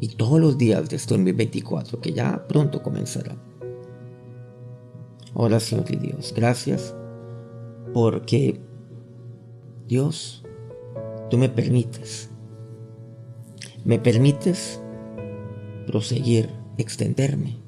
y 0.00 0.08
todos 0.08 0.38
los 0.38 0.58
días 0.58 0.88
de 0.90 0.96
este 0.96 1.14
2024 1.14 2.00
que 2.00 2.12
ya 2.12 2.46
pronto 2.46 2.82
comenzará. 2.82 3.36
Ahora 5.34 5.60
Señor 5.60 5.90
y 5.90 5.96
Dios, 5.96 6.34
gracias 6.36 6.94
porque 7.94 8.60
Dios, 9.86 10.42
tú 11.30 11.36
me 11.36 11.48
permites, 11.48 12.30
me 13.84 13.98
permites 13.98 14.80
proseguir, 15.86 16.48
extenderme. 16.78 17.58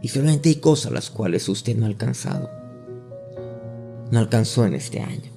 Y 0.00 0.08
solamente 0.08 0.48
hay 0.48 0.56
cosas 0.56 0.90
las 0.90 1.10
cuales 1.10 1.48
usted 1.48 1.76
no 1.76 1.84
ha 1.84 1.88
alcanzado, 1.88 2.50
no 4.10 4.18
alcanzó 4.18 4.66
en 4.66 4.74
este 4.74 5.00
año. 5.00 5.30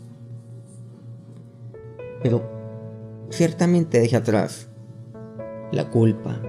Pero 2.24 2.42
ciertamente 3.30 4.00
deje 4.00 4.16
atrás 4.16 4.68
la 5.72 5.92
culpa, 5.92 6.42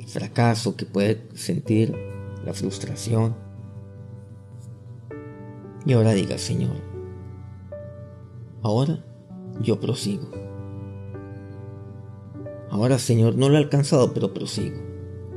el 0.00 0.06
fracaso 0.08 0.74
que 0.74 0.84
puede 0.84 1.28
sentir, 1.34 1.96
la 2.44 2.52
frustración, 2.52 3.36
y 5.86 5.92
ahora 5.92 6.12
diga, 6.12 6.38
Señor, 6.38 6.76
ahora 8.62 9.04
yo 9.60 9.78
prosigo. 9.80 10.30
Ahora, 12.70 12.98
Señor, 12.98 13.36
no 13.36 13.48
lo 13.48 13.54
he 13.54 13.58
alcanzado, 13.58 14.12
pero 14.12 14.34
prosigo 14.34 14.76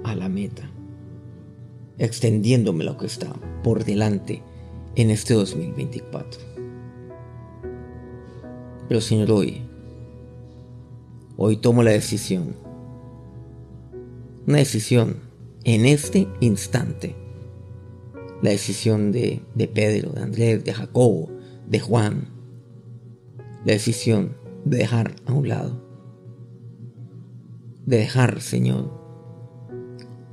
a 0.03 0.15
la 0.15 0.29
meta, 0.29 0.71
extendiéndome 1.97 2.83
lo 2.83 2.97
que 2.97 3.05
está 3.05 3.31
por 3.63 3.83
delante 3.83 4.41
en 4.95 5.11
este 5.11 5.33
2024. 5.33 6.41
Pero, 8.87 9.01
Señor, 9.01 9.31
hoy, 9.31 9.61
hoy 11.35 11.57
tomo 11.57 11.83
la 11.83 11.91
decisión, 11.91 12.55
una 14.47 14.59
decisión 14.59 15.17
en 15.65 15.85
este 15.85 16.27
instante 16.39 17.26
la 18.41 18.51
decisión 18.51 19.11
de, 19.11 19.41
Pedro, 19.73 20.11
de 20.11 20.21
Andrés, 20.21 20.63
de 20.63 20.73
Jacobo, 20.73 21.29
de 21.67 21.79
Juan, 21.79 22.29
la 23.65 23.73
decisión 23.73 24.37
de 24.65 24.77
dejar 24.77 25.15
a 25.25 25.33
un 25.33 25.47
lado, 25.47 25.81
de 27.85 27.97
dejar, 27.97 28.41
Señor, 28.41 28.91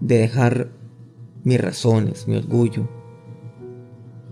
de 0.00 0.18
dejar 0.18 0.70
mis 1.44 1.60
razones, 1.60 2.28
mi 2.28 2.36
orgullo, 2.36 2.88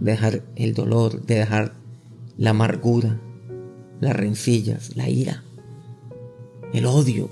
de 0.01 0.11
dejar 0.13 0.43
el 0.57 0.75
dolor, 0.75 1.25
de 1.25 1.37
dejar 1.37 1.75
la 2.37 2.51
amargura, 2.51 3.21
las 4.01 4.17
rencillas, 4.17 4.97
la 4.97 5.09
ira, 5.09 5.45
el 6.73 6.87
odio, 6.87 7.31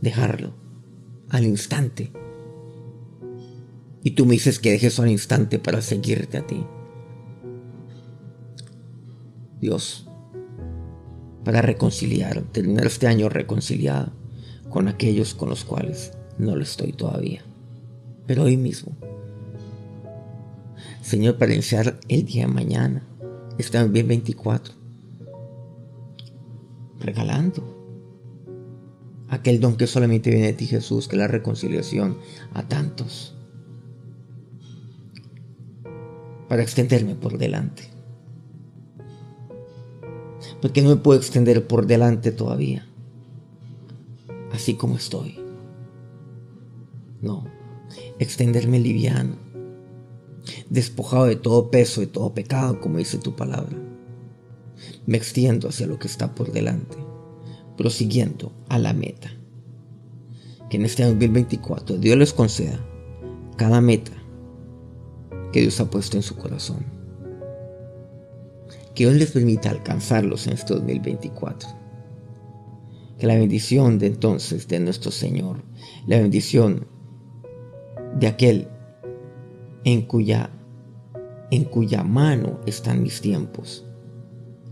dejarlo 0.00 0.52
al 1.30 1.44
instante 1.44 2.12
y 4.04 4.10
tú 4.10 4.26
me 4.26 4.34
dices 4.34 4.58
que 4.58 4.70
dejes 4.70 4.98
un 4.98 5.08
instante 5.08 5.58
para 5.58 5.80
seguirte 5.80 6.36
a 6.36 6.46
ti. 6.46 6.62
Dios, 9.62 10.06
para 11.42 11.62
reconciliar, 11.62 12.42
terminar 12.52 12.84
este 12.84 13.06
año 13.06 13.30
reconciliado 13.30 14.12
con 14.68 14.88
aquellos 14.88 15.32
con 15.32 15.48
los 15.48 15.64
cuales 15.64 16.12
no 16.36 16.54
lo 16.54 16.62
estoy 16.62 16.92
todavía. 16.92 17.42
Pero 18.26 18.42
hoy 18.42 18.58
mismo, 18.58 18.94
Señor, 21.00 21.38
para 21.38 21.54
iniciar 21.54 21.98
el 22.08 22.26
día 22.26 22.46
de 22.46 22.52
mañana, 22.52 23.06
este 23.56 23.78
2024, 23.78 24.74
regalando 27.00 27.74
aquel 29.30 29.60
don 29.60 29.78
que 29.78 29.86
solamente 29.86 30.28
viene 30.28 30.48
de 30.48 30.52
ti, 30.52 30.66
Jesús, 30.66 31.08
que 31.08 31.16
es 31.16 31.20
la 31.20 31.28
reconciliación 31.28 32.18
a 32.52 32.68
tantos 32.68 33.34
para 36.48 36.62
extenderme 36.62 37.14
por 37.14 37.38
delante. 37.38 37.84
Porque 40.60 40.82
no 40.82 40.90
me 40.90 40.96
puedo 40.96 41.18
extender 41.18 41.66
por 41.66 41.86
delante 41.86 42.32
todavía, 42.32 42.86
así 44.52 44.74
como 44.74 44.96
estoy. 44.96 45.38
No, 47.20 47.44
extenderme 48.18 48.78
liviano, 48.78 49.36
despojado 50.68 51.26
de 51.26 51.36
todo 51.36 51.70
peso, 51.70 52.02
y 52.02 52.06
todo 52.06 52.34
pecado, 52.34 52.80
como 52.80 52.98
dice 52.98 53.18
tu 53.18 53.34
palabra. 53.34 53.76
Me 55.06 55.16
extiendo 55.16 55.68
hacia 55.68 55.86
lo 55.86 55.98
que 55.98 56.08
está 56.08 56.34
por 56.34 56.52
delante, 56.52 56.96
prosiguiendo 57.76 58.52
a 58.68 58.78
la 58.78 58.92
meta. 58.92 59.30
Que 60.68 60.76
en 60.76 60.84
este 60.84 61.04
2024 61.04 61.98
Dios 61.98 62.18
les 62.18 62.32
conceda 62.32 62.80
cada 63.56 63.80
meta 63.80 64.12
que 65.54 65.60
Dios 65.60 65.78
ha 65.78 65.88
puesto 65.88 66.16
en 66.16 66.24
su 66.24 66.34
corazón. 66.34 66.84
Que 68.92 69.04
Dios 69.04 69.14
les 69.14 69.30
permita 69.30 69.70
alcanzarlos 69.70 70.48
en 70.48 70.54
este 70.54 70.74
2024. 70.74 71.68
Que 73.16 73.28
la 73.28 73.36
bendición 73.36 74.00
de 74.00 74.08
entonces 74.08 74.66
de 74.66 74.80
nuestro 74.80 75.12
Señor, 75.12 75.62
la 76.08 76.18
bendición 76.18 76.88
de 78.18 78.26
aquel 78.26 78.66
en 79.84 80.02
cuya, 80.02 80.50
en 81.52 81.62
cuya 81.66 82.02
mano 82.02 82.58
están 82.66 83.04
mis 83.04 83.20
tiempos, 83.20 83.86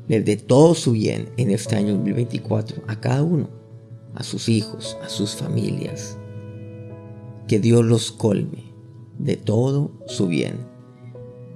les 0.08 0.24
dé 0.24 0.36
todo 0.36 0.74
su 0.74 0.90
bien 0.90 1.28
en 1.36 1.52
este 1.52 1.76
año 1.76 1.92
2024 1.92 2.82
a 2.88 2.98
cada 2.98 3.22
uno, 3.22 3.48
a 4.16 4.24
sus 4.24 4.48
hijos, 4.48 4.98
a 5.04 5.08
sus 5.08 5.36
familias. 5.36 6.18
Que 7.46 7.60
Dios 7.60 7.84
los 7.84 8.10
colme 8.10 8.64
de 9.20 9.36
todo 9.36 9.92
su 10.08 10.26
bien 10.26 10.71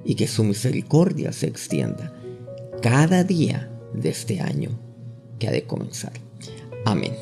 y 0.06 0.14
que 0.14 0.28
su 0.28 0.44
misericordia 0.44 1.32
se 1.32 1.46
extienda 1.48 2.14
cada 2.80 3.24
día 3.24 3.70
de 3.92 4.08
este 4.10 4.40
año 4.40 4.70
que 5.38 5.48
ha 5.48 5.50
de 5.52 5.64
comenzar. 5.64 6.12
Amén. 6.84 7.12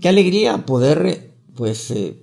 Qué 0.00 0.08
alegría 0.08 0.64
poder 0.64 1.30
pues 1.54 1.90
eh, 1.90 2.16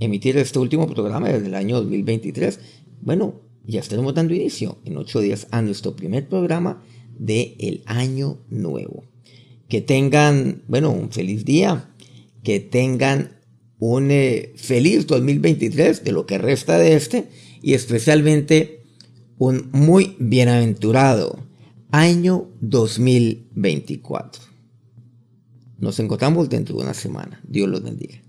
emitir 0.00 0.36
este 0.38 0.58
último 0.58 0.88
programa 0.88 1.28
desde 1.28 1.46
el 1.46 1.54
año 1.54 1.76
2023. 1.76 2.58
Bueno, 3.02 3.34
ya 3.64 3.80
estamos 3.80 4.14
dando 4.14 4.34
inicio 4.34 4.78
en 4.84 4.96
ocho 4.96 5.20
días 5.20 5.46
a 5.50 5.62
nuestro 5.62 5.94
primer 5.94 6.28
programa 6.28 6.82
del 7.18 7.54
el 7.58 7.82
año 7.86 8.38
nuevo. 8.48 9.04
Que 9.68 9.80
tengan, 9.80 10.62
bueno, 10.66 10.90
un 10.90 11.12
feliz 11.12 11.44
día, 11.44 11.90
que 12.42 12.58
tengan 12.58 13.38
un 13.78 14.10
eh, 14.10 14.52
feliz 14.56 15.06
2023 15.06 16.02
de 16.02 16.12
lo 16.12 16.26
que 16.26 16.38
resta 16.38 16.78
de 16.78 16.94
este 16.94 17.28
y 17.62 17.74
especialmente 17.74 18.84
un 19.38 19.68
muy 19.72 20.16
bienaventurado 20.18 21.38
año 21.90 22.48
2024. 22.60 24.42
Nos 25.78 25.98
encontramos 25.98 26.48
dentro 26.48 26.76
de 26.76 26.82
una 26.82 26.94
semana. 26.94 27.40
Dios 27.42 27.68
los 27.68 27.82
bendiga. 27.82 28.20